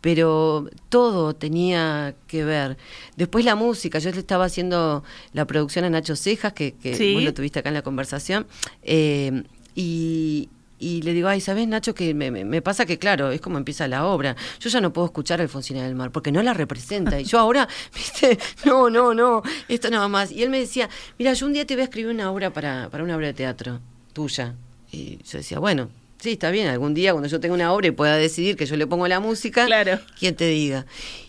pero 0.01 0.69
todo 0.91 1.35
tenía 1.35 2.15
que 2.29 2.45
ver. 2.45 2.77
Después 3.17 3.45
la 3.47 3.55
música, 3.55 3.99
yo 3.99 4.11
le 4.11 4.19
estaba 4.19 4.45
haciendo 4.45 5.03
la 5.33 5.47
producción 5.47 5.87
a 5.87 5.91
Nacho 5.91 6.15
Cejas, 6.15 6.53
que, 6.53 6.75
que 6.75 6.95
Sí. 6.95 7.15
vos 7.15 7.23
lo 7.25 7.33
tuviste 7.35 7.59
acá 7.61 7.71
en 7.71 7.75
la 7.75 7.83
conversación, 7.83 8.47
eh, 8.83 9.43
y, 9.75 10.51
y 10.79 11.03
le 11.03 11.13
digo, 11.13 11.29
ay, 11.29 11.41
¿sabes, 11.41 11.67
Nacho? 11.69 11.95
Que 11.95 12.15
me, 12.15 12.63
pasa 12.63 12.85
que, 12.87 12.99
claro, 12.99 13.31
es 13.31 13.41
como 13.41 13.59
empieza 13.59 13.89
la 13.89 14.07
obra. 14.07 14.37
Yo 14.61 14.69
ya 14.71 14.81
no 14.81 14.93
puedo 14.93 15.07
escuchar 15.07 15.41
a 15.41 15.45
Alfonsina 15.45 15.83
del 15.85 15.95
Mar, 15.95 16.11
porque 16.11 16.33
no 16.33 16.43
la 16.43 16.53
representa. 16.55 17.21
Y 17.21 17.25
yo 17.25 17.39
ahora, 17.39 17.69
viste, 17.95 18.39
no, 18.65 18.91
no, 18.91 19.15
no, 19.15 19.43
esto 19.69 19.91
nada 19.91 20.09
más. 20.09 20.31
Y 20.33 20.43
él 20.43 20.51
me 20.51 20.59
decía, 20.59 20.89
mira, 21.19 21.33
yo 21.33 21.47
un 21.47 21.53
día 21.53 21.67
te 21.67 21.75
voy 21.75 21.83
a 21.83 21.85
escribir 21.85 22.11
una 22.11 22.31
obra 22.31 22.53
para, 22.53 22.89
para 22.91 23.05
una 23.05 23.17
obra 23.17 23.29
de 23.29 23.35
teatro 23.35 23.81
tuya. 24.13 24.55
Y 24.91 25.19
yo 25.25 25.39
decía, 25.39 25.59
bueno, 25.59 25.89
sí, 26.19 26.33
está 26.33 26.51
bien, 26.51 26.69
algún 26.69 26.95
día 26.95 27.13
cuando 27.13 27.29
yo 27.29 27.41
tenga 27.41 27.55
una 27.55 27.73
obra 27.73 27.89
y 27.89 27.91
pueda 27.91 28.17
decidir 28.17 28.57
que 28.57 28.67
yo 28.67 28.77
le 28.77 28.87
pongo 28.87 29.09
la 29.09 29.21
música, 29.21 29.67
Claro. 29.67 29.99
quien 30.19 30.35
te 30.37 30.47
diga. 30.47 30.87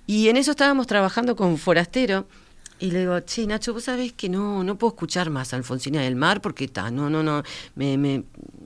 Y 0.07 0.29
en 0.29 0.37
eso 0.37 0.51
estábamos 0.51 0.87
trabajando 0.87 1.35
con 1.35 1.57
Forastero. 1.57 2.27
Y 2.79 2.91
le 2.91 2.99
digo, 2.99 3.19
che, 3.21 3.47
Nacho, 3.47 3.73
vos 3.73 3.85
sabés 3.85 4.13
que 4.13 4.27
no, 4.27 4.63
no 4.63 4.77
puedo 4.77 4.93
escuchar 4.93 5.29
más 5.29 5.53
a 5.53 5.57
Alfonsina 5.57 6.01
del 6.01 6.15
Mar 6.15 6.41
porque 6.41 6.65
está, 6.65 6.91
no, 6.91 7.09
no, 7.09 7.23
no, 7.23 7.43
me, 7.75 7.97
me, 7.97 8.23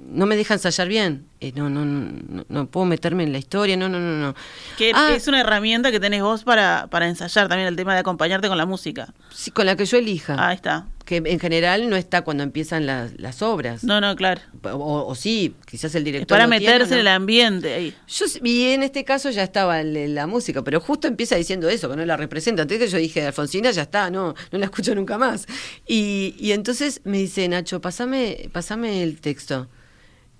no 0.10 0.26
me 0.26 0.36
deja 0.36 0.56
ensayar 0.56 0.88
bien. 0.88 1.29
Eh, 1.42 1.54
no, 1.56 1.70
no, 1.70 1.86
no, 1.86 2.46
no, 2.50 2.68
puedo 2.68 2.86
meterme 2.86 3.24
en 3.24 3.32
la 3.32 3.38
historia, 3.38 3.78
no, 3.78 3.88
no, 3.88 3.98
no, 3.98 4.18
no. 4.18 4.36
Que 4.78 4.92
Ah, 4.94 5.14
es 5.16 5.26
una 5.30 5.40
herramienta 5.40 5.90
que 5.90 6.02
tenés 6.02 6.22
vos 6.22 6.44
para, 6.44 6.88
para 6.88 7.08
ensayar 7.08 7.48
también 7.48 7.70
el 7.70 7.78
tema 7.78 7.94
de 7.94 8.02
acompañarte 8.02 8.50
con 8.50 8.58
la 8.58 8.66
música. 8.66 9.14
sí, 9.32 9.50
con 9.52 9.66
la 9.66 9.78
que 9.78 9.86
yo 9.86 9.98
elija. 9.98 10.36
Ahí 10.38 10.56
está. 10.56 10.88
Que 11.06 11.24
en 11.26 11.40
general 11.40 11.90
no 11.90 11.96
está 11.96 12.24
cuando 12.24 12.44
empiezan 12.44 12.86
las, 12.86 13.18
las 13.20 13.42
obras. 13.42 13.86
No, 13.86 14.02
no, 14.02 14.18
claro. 14.18 14.42
O, 14.64 15.06
o 15.08 15.16
sí, 15.16 15.56
quizás 15.66 15.96
el 15.96 16.02
Es 16.02 16.06
director. 16.06 16.36
para 16.38 16.46
lo 16.46 16.58
tiene, 16.58 16.74
meterse 16.74 16.90
¿no? 16.96 16.96
en 16.96 17.00
el 17.00 17.08
ambiente 17.08 17.74
ahí. 17.74 17.96
Yo, 18.10 18.26
y 18.44 18.72
en 18.72 18.84
este 18.84 19.06
caso 19.06 19.30
ya 19.30 19.44
estaba 19.44 19.82
la 19.82 20.28
música, 20.28 20.62
pero 20.62 20.82
justo 20.82 21.08
empieza 21.08 21.38
diciendo 21.38 21.70
eso, 21.70 21.90
que 21.90 21.96
no 21.96 22.04
la 22.06 22.18
representa. 22.18 22.64
Entonces 22.64 22.92
yo 22.92 22.98
dije, 22.98 23.26
Alfonsina 23.26 23.72
ya 23.72 23.84
está, 23.84 24.10
no, 24.12 24.36
no 24.52 24.60
la 24.60 24.66
escucho 24.66 24.94
nunca 24.94 25.18
más. 25.18 25.48
Y, 25.88 26.36
y 26.38 26.52
entonces 26.52 27.00
me 27.06 27.18
dice, 27.18 27.48
Nacho, 27.48 27.80
pasame, 27.80 28.50
pasame 28.52 29.04
el 29.04 29.22
texto. 29.22 29.70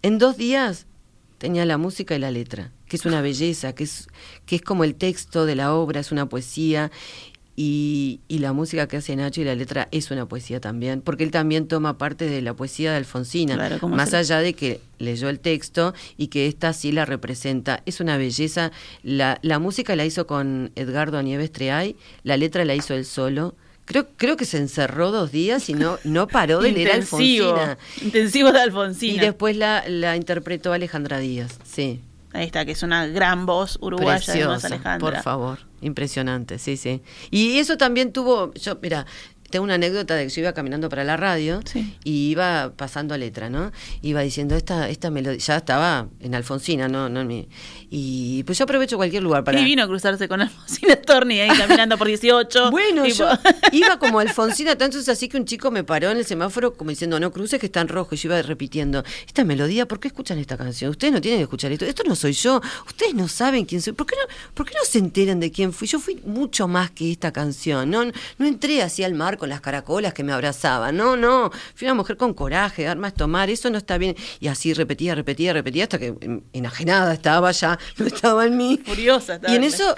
En 0.02 0.18
dos 0.18 0.38
días 0.38 0.88
tenía 1.38 1.66
la 1.66 1.78
música 1.78 2.16
y 2.16 2.20
la 2.20 2.32
letra, 2.32 2.72
que 2.88 2.96
es 2.96 3.06
una 3.06 3.22
belleza, 3.22 3.74
que 3.74 3.84
es, 3.84 4.08
que 4.46 4.58
es 4.58 4.62
como 4.62 4.84
el 4.84 4.96
texto 4.96 5.46
de 5.46 5.56
la 5.56 5.74
obra, 5.74 6.00
es 6.00 6.12
una 6.12 6.28
poesía. 6.28 6.92
Y, 7.62 8.22
y 8.30 8.40
la 8.40 8.54
música 8.54 8.88
que 8.88 8.96
hace 8.96 9.18
Nacho 9.18 9.42
y 9.42 9.44
la 9.44 9.54
letra 9.54 9.90
es 9.92 10.12
una 10.12 10.26
poesía 10.30 10.62
también, 10.62 11.02
porque 11.02 11.26
él 11.26 11.32
también 11.32 11.68
toma 11.68 11.98
parte 11.98 12.30
de 12.30 12.42
la 12.42 12.54
poesía 12.54 12.92
de 12.92 12.98
Alfonsina, 12.98 13.56
Claro, 13.56 13.80
¿cómo 13.82 13.98
más 13.98 14.14
allá 14.14 14.40
de 14.40 14.54
que 14.54 14.80
leyó 14.98 15.28
el 15.28 15.42
texto 15.42 15.94
y 16.16 16.28
que 16.28 16.48
esta 16.48 16.72
sí 16.72 16.94
la 16.94 17.04
representa. 17.04 17.84
Es 17.86 18.00
una 18.00 18.16
belleza. 18.16 18.72
La, 19.04 19.40
la 19.42 19.60
música 19.60 19.98
la 19.98 20.06
hizo 20.06 20.26
con 20.26 20.72
Edgardo 20.76 21.22
Nieves 21.22 21.52
Treay, 21.52 21.98
la 22.24 22.38
letra 22.38 22.64
la 22.64 22.76
hizo 22.76 22.94
él 22.94 23.04
solo. 23.04 23.56
Creo, 23.90 24.08
creo 24.18 24.38
que 24.38 24.46
se 24.46 24.60
encerró 24.60 25.10
dos 25.10 25.32
días 25.32 25.68
y 25.68 25.74
no, 25.74 25.98
no 26.04 26.28
paró 26.28 26.62
de 26.62 26.72
leer. 26.72 26.92
Alfonsina. 26.92 27.76
Intensivo 28.04 28.52
de 28.52 28.62
Alfonsina. 28.62 29.14
Y 29.16 29.20
después 29.20 29.58
la, 29.58 29.84
la 29.88 30.16
interpretó 30.16 30.74
Alejandra 30.74 31.18
Díaz, 31.18 31.58
sí. 31.64 32.00
Ahí 32.32 32.46
está, 32.46 32.66
que 32.66 32.74
es 32.74 32.84
una 32.84 33.08
gran 33.08 33.48
voz 33.48 33.80
uruguaya, 33.82 34.22
además, 34.28 34.62
Preciosa, 34.62 34.68
Alejandra. 34.68 35.00
por 35.00 35.24
favor. 35.24 35.60
Impresionante, 35.82 36.60
sí, 36.60 36.78
sí. 36.78 37.02
Y 37.32 37.58
eso 37.58 37.78
también 37.78 38.14
tuvo, 38.14 38.54
yo, 38.54 38.78
mira, 38.80 39.08
tengo 39.50 39.64
una 39.64 39.76
anécdota 39.76 40.16
de 40.16 40.24
que 40.26 40.30
yo 40.30 40.42
iba 40.42 40.54
caminando 40.54 40.90
para 40.90 41.04
la 41.04 41.18
radio 41.18 41.60
Sí. 41.66 41.96
y 42.04 42.30
iba 42.32 42.74
pasando 42.76 43.14
a 43.14 43.18
letra, 43.18 43.50
¿no? 43.50 43.72
Iba 44.02 44.22
diciendo, 44.22 44.56
esta, 44.56 44.90
esta 44.90 45.10
melodía, 45.10 45.40
ya 45.40 45.58
estaba 45.58 46.08
en 46.20 46.36
Alfonsina, 46.36 46.88
no, 46.88 47.10
no 47.10 47.22
en 47.22 47.28
mi. 47.28 47.50
Y 47.90 48.44
pues 48.44 48.58
yo 48.58 48.64
aprovecho 48.64 48.98
cualquier 48.98 49.24
lugar 49.24 49.44
para. 49.44 49.60
Y 49.60 49.64
vino 49.66 49.84
a 49.84 49.88
cruzarse 49.88 50.28
con 50.28 50.42
Alfonsina 50.42 50.94
Storni 50.96 51.40
ahí 51.40 51.58
caminando 51.58 51.98
por 51.98 52.08
18. 52.08 52.72
Bueno, 52.80 53.04
tipo- 53.04 53.18
yo 53.18 53.30
iba 53.72 53.98
como 54.00 54.20
Alfonsina, 54.20 54.76
tanto 54.78 55.00
es 55.00 55.10
así 55.10 55.28
que 55.28 55.38
un 55.38 55.46
chico 55.46 55.72
me 55.72 55.84
paró 55.84 56.10
en 56.12 56.18
el 56.18 56.26
semáforo 56.26 56.74
como 56.76 56.90
diciendo, 56.92 57.20
no 57.20 57.32
cruces 57.32 57.60
que 57.60 57.66
está 57.66 57.82
en 57.82 57.88
rojo. 57.88 58.16
Y 58.16 58.18
yo 58.18 58.30
iba 58.30 58.42
repitiendo, 58.42 59.04
esta 59.26 59.44
melodía, 59.44 59.88
¿por 59.88 60.00
qué 60.00 60.08
escuchan 60.10 60.38
esta 60.40 60.58
canción? 60.58 60.92
Ustedes 60.92 61.14
no 61.14 61.22
tienen 61.22 61.40
que 61.40 61.44
escuchar 61.44 61.72
esto. 61.72 61.86
Esto 61.86 62.04
no 62.06 62.16
soy 62.16 62.34
yo. 62.34 62.62
Ustedes 62.88 63.14
no 63.16 63.28
saben 63.28 63.66
quién 63.66 63.82
soy. 63.82 63.94
¿Por 63.94 64.06
qué 64.08 64.16
no, 64.16 64.34
por 64.54 64.66
qué 64.68 64.74
no 64.74 64.86
se 64.86 65.00
enteran 65.00 65.40
de 65.40 65.52
quién 65.52 65.74
fui? 65.74 65.88
Yo 65.88 66.00
fui 66.00 66.22
mucho 66.26 66.68
más 66.68 66.92
que 66.92 67.12
esta 67.12 67.32
canción. 67.32 67.90
No, 67.90 68.06
no 68.06 68.46
entré 68.46 68.82
así 68.84 69.04
al 69.04 69.14
mar 69.16 69.38
con 69.40 69.50
las 69.50 69.62
caracolas 69.62 70.14
que 70.14 70.24
me 70.24 70.32
abrazaban. 70.34 70.96
No, 70.96 71.16
no. 71.18 71.50
Fui 71.74 71.88
una 71.88 71.96
mujer 71.96 72.18
con 72.18 72.34
coraje, 72.36 72.88
armas 72.88 73.16
tomar. 73.16 73.50
Eso 73.50 73.70
no 73.72 73.78
está 73.80 73.98
bien. 73.98 74.16
Y 74.40 74.48
así 74.50 74.74
repetía, 74.74 75.16
repetía, 75.16 75.54
repetía 75.54 75.84
hasta 75.84 75.98
que 75.98 76.14
em, 76.22 76.42
enajenada 76.54 77.14
estaba 77.14 77.52
ya. 77.52 77.80
No 77.98 78.06
estaba 78.06 78.46
en 78.46 78.58
mí. 78.58 78.80
Furiosa 78.86 79.36
estaba. 79.36 79.52
Y 79.52 79.58
en 79.58 79.64
eso 79.64 79.96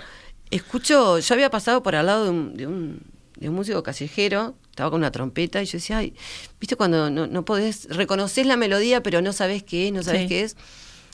escucho, 0.49 1.19
yo 1.19 1.34
había 1.34 1.49
pasado 1.49 1.84
por 1.84 1.95
al 1.95 2.06
lado 2.06 2.25
de 2.25 2.30
un, 2.30 2.56
de 2.58 2.67
un, 2.67 3.01
de 3.38 3.49
un 3.49 3.56
músico 3.56 3.84
callejero, 3.84 4.56
estaba 4.69 4.89
con 4.89 4.99
una 4.99 5.12
trompeta 5.12 5.62
y 5.62 5.65
yo 5.65 5.73
decía, 5.73 5.97
ay, 5.97 6.13
viste 6.60 6.75
cuando 6.75 7.10
no, 7.10 7.27
no 7.27 7.45
podés, 7.45 7.88
reconoces 7.89 8.45
la 8.45 8.58
melodía 8.58 9.01
pero 9.04 9.21
no 9.21 9.34
sabés 9.34 9.63
qué 9.63 9.88
es, 9.88 9.93
no 9.93 10.04
sabés 10.04 10.21
Sí. 10.23 10.27
qué 10.27 10.43
es. 10.43 10.56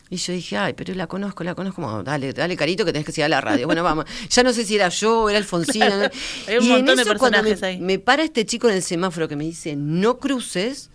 Y 0.10 0.18
yo 0.18 0.34
dije, 0.34 0.58
ay, 0.58 0.74
pero 0.74 0.94
la 0.94 1.08
conozco, 1.08 1.44
la 1.44 1.54
conozco, 1.54 1.82
como, 1.82 2.02
dale, 2.04 2.32
dale 2.32 2.56
carito 2.56 2.86
que 2.86 2.94
tenés 2.94 3.06
que 3.06 3.12
seguir 3.12 3.26
a 3.26 3.30
la 3.30 3.42
radio. 3.42 3.66
Bueno, 3.66 3.84
vamos. 3.84 4.06
Ya 4.30 4.44
no 4.44 4.54
sé 4.54 4.66
si 4.66 4.76
era 4.76 4.90
yo 4.90 5.30
era 5.30 5.38
Alfonsina. 5.38 6.12
Hay 6.48 6.58
un 6.58 6.64
y 6.64 6.68
en 6.68 6.76
montón 6.78 6.96
de 6.96 7.02
eso, 7.04 7.18
cuando 7.18 7.44
me, 7.44 7.58
ahí. 7.62 7.80
me 7.80 8.00
para 8.00 8.24
este 8.24 8.46
chico 8.46 8.70
en 8.70 8.76
el 8.76 8.84
semáforo 8.84 9.28
que 9.28 9.36
me 9.36 9.44
dice, 9.44 9.76
no 9.76 10.20
cruces, 10.20 10.90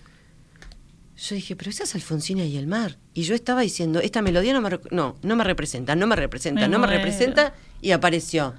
yo 1.17 1.35
dije, 1.35 1.57
pero 1.57 1.71
esa 1.71 1.85
es 1.85 1.95
Alfonsina 1.95 2.45
y 2.45 2.57
el 2.57 2.67
mar. 2.67 2.99
Y 3.15 3.23
yo 3.23 3.35
estaba 3.35 3.61
diciendo, 3.61 4.01
esta 4.01 4.23
melodía 4.23 4.55
no 4.55 4.61
me, 4.61 4.81
no, 4.91 5.17
no 5.23 5.37
me 5.37 5.45
representa, 5.45 5.95
no 5.95 6.07
me 6.07 6.17
representa, 6.17 6.63
Me 6.63 6.69
no 6.69 6.79
me 6.79 6.87
representa, 6.87 7.55
y 7.81 7.91
apareció. 7.91 8.55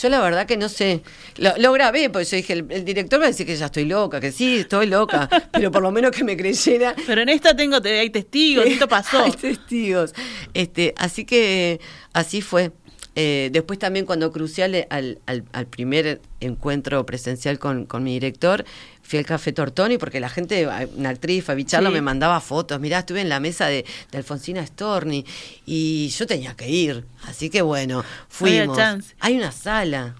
Yo 0.00 0.08
la 0.08 0.20
verdad 0.20 0.46
que 0.46 0.56
no 0.56 0.68
sé, 0.68 1.02
lo, 1.36 1.52
lo 1.56 1.72
grabé, 1.72 2.10
porque 2.10 2.24
yo 2.24 2.36
dije, 2.36 2.52
el, 2.54 2.66
el 2.70 2.84
director 2.84 3.20
va 3.20 3.24
a 3.24 3.28
decir 3.28 3.46
que 3.46 3.54
ya 3.56 3.66
estoy 3.66 3.84
loca, 3.84 4.20
que 4.20 4.32
sí, 4.32 4.56
estoy 4.58 4.86
loca, 4.88 5.28
pero 5.52 5.70
por 5.70 5.82
lo 5.82 5.92
menos 5.92 6.10
que 6.10 6.24
me 6.24 6.36
creyera. 6.36 6.94
Pero 7.06 7.22
en 7.22 7.28
esta 7.28 7.54
tengo, 7.54 7.80
te- 7.80 8.00
hay 8.00 8.10
testigos, 8.10 8.66
esto 8.66 8.88
pasó. 8.88 9.18
Hay 9.24 9.30
testigos. 9.32 10.12
Este, 10.52 10.94
así 10.96 11.24
que 11.24 11.80
así 12.12 12.40
fue. 12.42 12.72
Eh, 13.16 13.50
después 13.52 13.78
también 13.78 14.06
cuando 14.06 14.32
crucé 14.32 14.64
al, 14.64 14.86
al, 14.90 15.20
al- 15.26 15.44
al 15.52 15.66
primer 15.66 16.20
encuentro 16.40 17.06
presencial 17.06 17.60
con, 17.60 17.86
con 17.86 18.02
mi 18.02 18.14
director, 18.14 18.64
fui 19.06 19.18
al 19.20 19.26
Café 19.26 19.52
Tortoni 19.52 19.98
porque 19.98 20.18
la 20.18 20.28
gente, 20.30 20.66
una 20.96 21.10
actriz, 21.10 21.44
Fabi 21.44 21.64
Charlo, 21.64 21.90
Sí. 21.90 21.94
me 21.94 22.00
mandaba 22.02 22.40
fotos. 22.40 22.80
Mirá, 22.80 23.00
estuve 23.00 23.20
en 23.20 23.28
la 23.28 23.38
mesa 23.38 23.66
de, 23.66 23.84
de 24.10 24.18
Alfonsina 24.18 24.66
Storni 24.66 25.24
y 25.66 26.08
yo 26.08 26.26
tenía 26.26 26.56
que 26.56 26.68
ir. 26.68 27.04
Así 27.28 27.50
que 27.50 27.62
bueno, 27.62 28.02
fuimos. 28.28 28.78
Hay 29.20 29.36
una 29.36 29.52
sala 29.52 30.16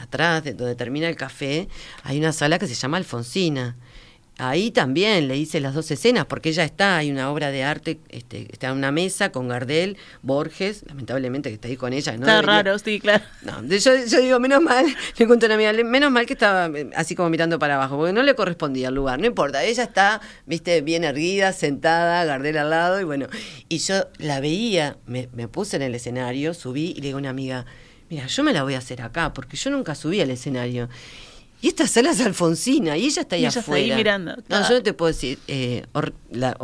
atrás 0.00 0.44
de 0.44 0.52
donde 0.52 0.74
termina 0.74 1.08
el 1.08 1.16
café, 1.16 1.68
hay 2.02 2.18
una 2.18 2.32
sala 2.32 2.58
que 2.58 2.66
se 2.66 2.74
llama 2.74 2.98
Alfonsina. 2.98 3.76
Ahí 4.38 4.70
también 4.70 5.28
le 5.28 5.38
hice 5.38 5.60
las 5.60 5.72
dos 5.72 5.90
escenas, 5.90 6.26
porque 6.26 6.50
ella 6.50 6.62
está, 6.64 6.98
hay 6.98 7.10
una 7.10 7.30
obra 7.32 7.50
de 7.50 7.64
arte, 7.64 7.98
este, 8.10 8.46
está 8.52 8.66
en 8.68 8.74
una 8.74 8.92
mesa 8.92 9.32
con 9.32 9.48
Gardel, 9.48 9.96
Borges, 10.20 10.84
lamentablemente 10.86 11.48
que 11.48 11.54
está 11.54 11.68
ahí 11.68 11.76
con 11.78 11.94
ella. 11.94 12.12
¿no? 12.12 12.18
Está 12.18 12.42
Debería- 12.42 12.62
raro, 12.62 12.78
sí, 12.78 13.00
claro. 13.00 13.24
No, 13.40 13.62
yo, 13.64 13.92
yo 14.06 14.20
digo, 14.20 14.38
menos 14.38 14.60
mal, 14.60 14.84
le 15.18 15.26
cuento 15.26 15.46
a 15.46 15.48
una 15.48 15.54
amiga, 15.54 15.72
menos 15.84 16.10
mal 16.10 16.26
que 16.26 16.34
estaba 16.34 16.66
eh, 16.78 16.90
así 16.96 17.14
como 17.14 17.30
mirando 17.30 17.58
para 17.58 17.76
abajo, 17.76 17.96
porque 17.96 18.12
no 18.12 18.22
le 18.22 18.34
correspondía 18.34 18.88
el 18.88 18.94
lugar, 18.94 19.18
no 19.18 19.24
importa, 19.26 19.64
ella 19.64 19.84
está, 19.84 20.20
viste, 20.44 20.82
bien 20.82 21.04
erguida, 21.04 21.54
sentada, 21.54 22.22
Gardel 22.26 22.58
al 22.58 22.68
lado, 22.68 23.00
y 23.00 23.04
bueno, 23.04 23.28
y 23.70 23.78
yo 23.78 24.06
la 24.18 24.40
veía, 24.40 24.98
me, 25.06 25.30
me 25.32 25.48
puse 25.48 25.76
en 25.76 25.82
el 25.82 25.94
escenario, 25.94 26.52
subí 26.52 26.90
y 26.90 26.96
le 26.96 27.06
digo 27.06 27.16
a 27.16 27.20
una 27.20 27.30
amiga, 27.30 27.64
mira, 28.10 28.26
yo 28.26 28.42
me 28.42 28.52
la 28.52 28.64
voy 28.64 28.74
a 28.74 28.78
hacer 28.78 29.00
acá, 29.00 29.32
porque 29.32 29.56
yo 29.56 29.70
nunca 29.70 29.94
subí 29.94 30.20
al 30.20 30.28
escenario. 30.30 30.90
Y 31.66 31.70
esta 31.70 31.88
sala 31.88 32.12
es 32.12 32.20
Alfonsina 32.20 32.96
y 32.96 33.06
ella 33.06 33.22
está 33.22 33.34
ahí 33.34 33.42
Y 33.42 33.44
ella 33.44 33.48
está 33.48 33.60
afuera. 33.60 33.82
ahí 33.84 33.98
mirando, 33.98 34.36
No, 34.48 34.68
yo 34.68 34.74
no 34.76 34.82
te 34.84 34.92
puedo 34.92 35.08
decir. 35.12 35.36
eh, 35.48 35.84
la, 36.30 36.56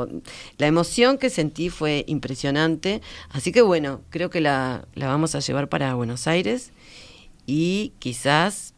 emoción 0.61 1.19
que 1.19 1.29
sentí 1.29 1.71
fue 1.71 2.05
impresionante. 2.07 3.03
Así 3.31 3.51
que 3.51 3.63
bueno, 3.63 4.03
creo 4.11 4.31
que 4.31 4.41
la, 4.41 4.85
la 4.95 5.09
vamos 5.09 5.35
a 5.35 5.41
llevar 5.41 5.69
para 5.69 5.95
Buenos 5.95 6.29
Aires 6.29 6.71
y 7.47 7.95
quizás. 7.99 8.75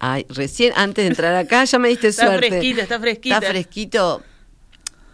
ay, 0.00 0.26
recién 0.28 0.72
antes 0.74 1.04
de 1.04 1.08
entrar 1.10 1.36
acá 1.36 1.64
ya 1.64 1.78
me 1.78 1.88
diste 1.88 2.08
Está 2.08 2.26
suerte. 2.26 2.48
fresquita, 2.48 2.82
está 2.82 2.98
fresquita. 2.98 3.36
Está 3.36 3.48
fresquito. 3.50 4.22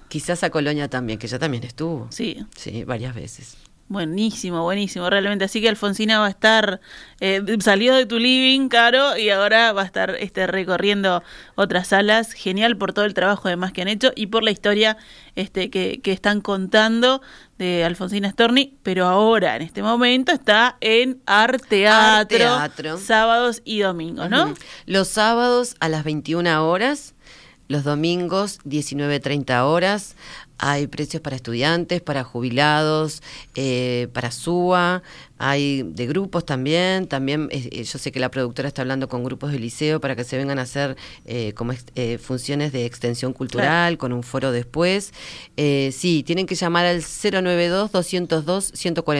Quizás 0.09 0.43
a 0.43 0.49
Colonia 0.49 0.89
también, 0.89 1.19
que 1.19 1.27
ya 1.27 1.39
también 1.39 1.65
estuvo. 1.65 2.07
Sí. 2.11 2.47
Sí, 2.57 2.85
varias 2.85 3.15
veces. 3.15 3.57
Buenísimo, 3.88 4.62
buenísimo, 4.62 5.11
realmente. 5.11 5.44
Así 5.44 5.61
que 5.61 5.68
Alfonsina 5.68 6.18
va 6.18 6.27
a 6.27 6.31
estar, 6.31 6.81
eh, 7.20 7.42
salió 7.61 7.94
de 7.94 8.07
tu 8.07 8.18
living, 8.18 8.68
Caro, 8.68 9.16
y 9.18 9.29
ahora 9.29 9.73
va 9.73 9.83
a 9.83 9.85
estar 9.85 10.16
este, 10.18 10.47
recorriendo 10.47 11.23
otras 11.55 11.88
salas. 11.88 12.33
Genial 12.33 12.79
por 12.79 12.94
todo 12.94 13.05
el 13.05 13.12
trabajo 13.12 13.49
además 13.49 13.73
que 13.73 13.83
han 13.83 13.88
hecho 13.88 14.12
y 14.16 14.29
por 14.29 14.42
la 14.42 14.51
historia 14.51 14.97
este, 15.37 15.68
que, 15.68 16.01
que 16.03 16.12
están 16.12 16.40
contando 16.40 17.20
de 17.59 17.85
Alfonsina 17.85 18.31
Storni, 18.31 18.77
pero 18.83 19.07
ahora, 19.07 19.57
en 19.57 19.62
este 19.62 19.83
momento, 19.83 20.33
está 20.33 20.77
en 20.81 21.20
Arteatro, 21.27 22.99
sábados 22.99 23.62
y 23.64 23.81
domingos, 23.81 24.29
¿no? 24.31 24.55
Los 24.87 25.09
sábados 25.09 25.77
a 25.81 25.88
las 25.88 26.05
21 26.05 26.66
horas, 26.66 27.14
los 27.68 27.85
domingos 27.85 28.59
19.30 28.64 29.64
horas. 29.64 30.16
Hay 30.59 30.87
precios 30.87 31.21
para 31.21 31.37
estudiantes, 31.37 32.01
para 32.01 32.25
jubilados, 32.25 33.23
eh, 33.55 34.09
para 34.12 34.31
SUA, 34.31 35.03
hay 35.38 35.83
de 35.83 36.07
grupos 36.07 36.47
también. 36.47 37.07
También 37.07 37.49
eh, 37.51 37.85
yo 37.85 37.99
sé 37.99 38.12
que 38.12 38.21
la 38.21 38.31
productora 38.31 38.69
está 38.69 38.83
hablando 38.83 39.09
con 39.09 39.25
grupos 39.25 39.51
del 39.53 39.62
liceo 39.62 40.01
para 40.01 40.14
que 40.17 40.25
se 40.25 40.37
vengan 40.37 40.59
a 40.59 40.62
hacer 40.62 40.97
eh, 41.27 41.53
como 41.55 41.73
eh, 41.97 42.19
funciones 42.19 42.73
de 42.73 42.85
extensión 42.87 43.33
cultural 43.33 43.99
con 43.99 44.12
un 44.12 44.23
foro 44.23 44.53
después. 44.53 45.12
Eh, 45.57 45.93
sí, 45.97 46.23
tienen 46.23 46.47
que 46.47 46.55
llamar 46.55 46.87
al 46.87 47.03
092-202-147. 47.03 49.05
¿Lo 49.05 49.12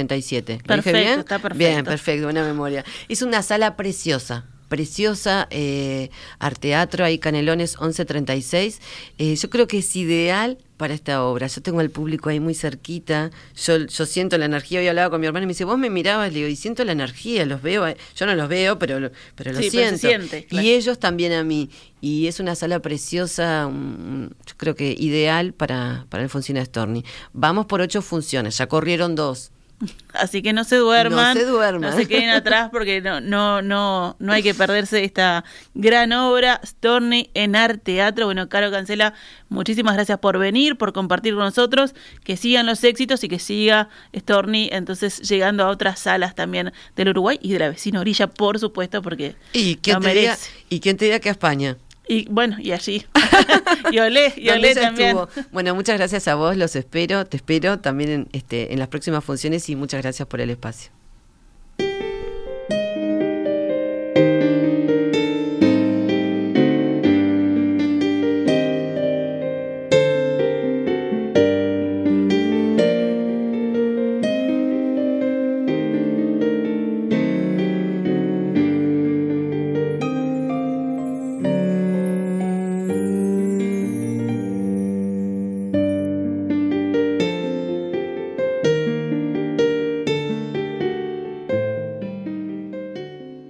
dije 0.55 0.63
Perfecto, 0.63 0.99
bien? 0.99 1.19
está 1.19 1.41
perfecto. 1.41 1.59
Bien, 1.59 1.85
perfecto, 1.85 2.25
buena 2.25 2.45
memoria. 2.45 2.85
Es 3.09 3.23
una 3.23 3.43
sala 3.43 3.77
preciosa. 3.77 4.45
Preciosa, 4.79 5.47
eh, 5.51 6.11
Arteatro, 6.41 7.05
ahí 7.05 7.19
Canelones 7.19 7.77
1136. 7.81 8.81
Eh, 9.19 9.37
yo 9.37 9.49
creo 9.49 9.69
que 9.69 9.79
es 9.79 9.95
ideal 9.95 10.59
para 10.77 10.95
esta 10.95 11.23
obra. 11.23 11.47
Yo 11.47 11.63
tengo 11.63 11.79
al 11.79 11.91
público 11.91 12.29
ahí 12.29 12.41
muy 12.41 12.55
cerquita, 12.55 13.31
yo, 13.65 13.79
yo 13.87 14.05
siento 14.05 14.37
la 14.37 14.47
energía. 14.47 14.81
Hoy 14.81 14.89
hablaba 14.89 15.11
con 15.11 15.21
mi 15.21 15.29
hermano 15.29 15.45
y 15.45 15.47
me 15.47 15.53
dice, 15.53 15.65
vos 15.65 15.79
me 15.79 15.91
mirabas, 15.91 16.33
le 16.33 16.39
digo, 16.41 16.49
y 16.49 16.57
siento 16.57 16.85
la 16.85 16.91
energía, 16.91 17.47
los 17.47 17.63
veo. 17.63 17.87
eh". 17.87 17.97
Yo 18.17 18.27
no 18.27 18.35
los 18.35 18.49
veo, 18.49 18.77
pero, 18.81 18.99
lo- 18.99 19.11
pero 19.37 19.53
lo 19.53 19.61
Sí, 19.61 19.69
pero 19.71 19.91
se 19.91 19.99
siento. 19.99 20.29
siente, 20.29 20.47
claro. 20.49 20.67
Y 20.67 20.73
ellos 20.73 20.99
también 20.99 21.33
a 21.35 21.45
mí. 21.45 21.71
Y 22.01 22.27
es 22.27 22.41
una 22.41 22.57
sala 22.57 22.81
preciosa, 22.81 23.67
un- 23.69 24.35
yo 24.45 24.55
creo 24.57 24.75
que 24.75 24.97
ideal 24.99 25.53
para, 25.53 26.07
para 26.09 26.25
Alfonsina 26.25 26.65
Storni. 26.65 27.05
Vamos 27.33 27.67
por 27.67 27.81
ocho 27.81 28.03
funciones, 28.03 28.59
ya 28.59 28.67
corrieron 28.67 29.15
dos. 29.15 29.53
Así 30.13 30.43
que 30.43 30.53
no 30.53 30.65
se 30.65 30.77
duerman, 30.77 31.35
No 31.35 31.41
se 31.41 31.47
duerman. 31.47 31.91
no 31.91 31.97
se 31.97 32.07
queden 32.07 32.31
atrás 32.31 32.69
porque 32.71 33.01
no, 33.01 33.21
no, 33.21 33.63
no, 33.63 34.17
no 34.19 34.33
hay 34.33 34.43
que 34.43 34.55
perderse 34.55 35.05
esta 35.05 35.45
gran 35.75 36.13
obra, 36.13 36.61
Storni 36.65 37.31
en 37.35 37.57
Arte 37.57 37.79
Teatro. 37.79 38.27
Bueno, 38.27 38.49
Caro 38.49 38.71
Cancela, 38.71 39.15
muchísimas 39.49 39.95
gracias 39.95 40.19
por 40.19 40.39
venir, 40.39 40.77
por 40.77 40.93
compartir 40.93 41.35
con 41.35 41.45
nosotros, 41.45 41.95
que 42.23 42.37
sigan 42.37 42.67
los 42.67 42.83
éxitos 42.85 43.25
y 43.25 43.29
que 43.29 43.39
siga 43.39 43.89
Storni 44.17 44.69
entonces 44.73 45.21
llegando 45.29 45.65
a 45.65 45.69
otras 45.69 45.99
salas 45.99 46.35
también 46.35 46.73
del 46.97 47.09
Uruguay 47.09 47.39
y 47.43 47.53
de 47.53 47.59
la 47.59 47.69
vecina 47.69 48.01
orilla, 48.01 48.29
por 48.29 48.59
supuesto, 48.59 49.03
porque 49.03 49.35
¿Y 49.53 49.77
quién, 49.77 49.97
lo 49.97 50.09
diga, 50.09 50.13
merece. 50.15 50.51
¿Y 50.69 50.81
quién 50.81 50.97
te 50.97 51.07
diga 51.07 51.19
que 51.19 51.29
a 51.29 51.33
España? 51.33 51.77
Y 52.07 52.29
bueno, 52.29 52.57
y 52.61 52.73
allí. 52.73 53.07
y 53.93 53.99
Olé, 53.99 54.33
y 54.37 54.49
Olé 54.51 54.75
también. 54.75 55.17
estuvo. 55.17 55.29
Bueno, 55.53 55.75
muchas 55.75 55.97
gracias 55.97 56.29
a 56.29 56.35
vos, 56.35 56.57
los 56.57 56.77
espero, 56.77 57.25
te 57.25 57.37
espero 57.37 57.79
también 57.79 58.11
en, 58.11 58.29
este, 58.33 58.73
en 58.73 58.79
las 58.79 58.89
próximas 58.89 59.25
funciones 59.25 59.69
y 59.69 59.77
muchas 59.77 60.03
gracias 60.03 60.29
por 60.29 60.41
el 60.41 60.51
espacio. 60.51 60.91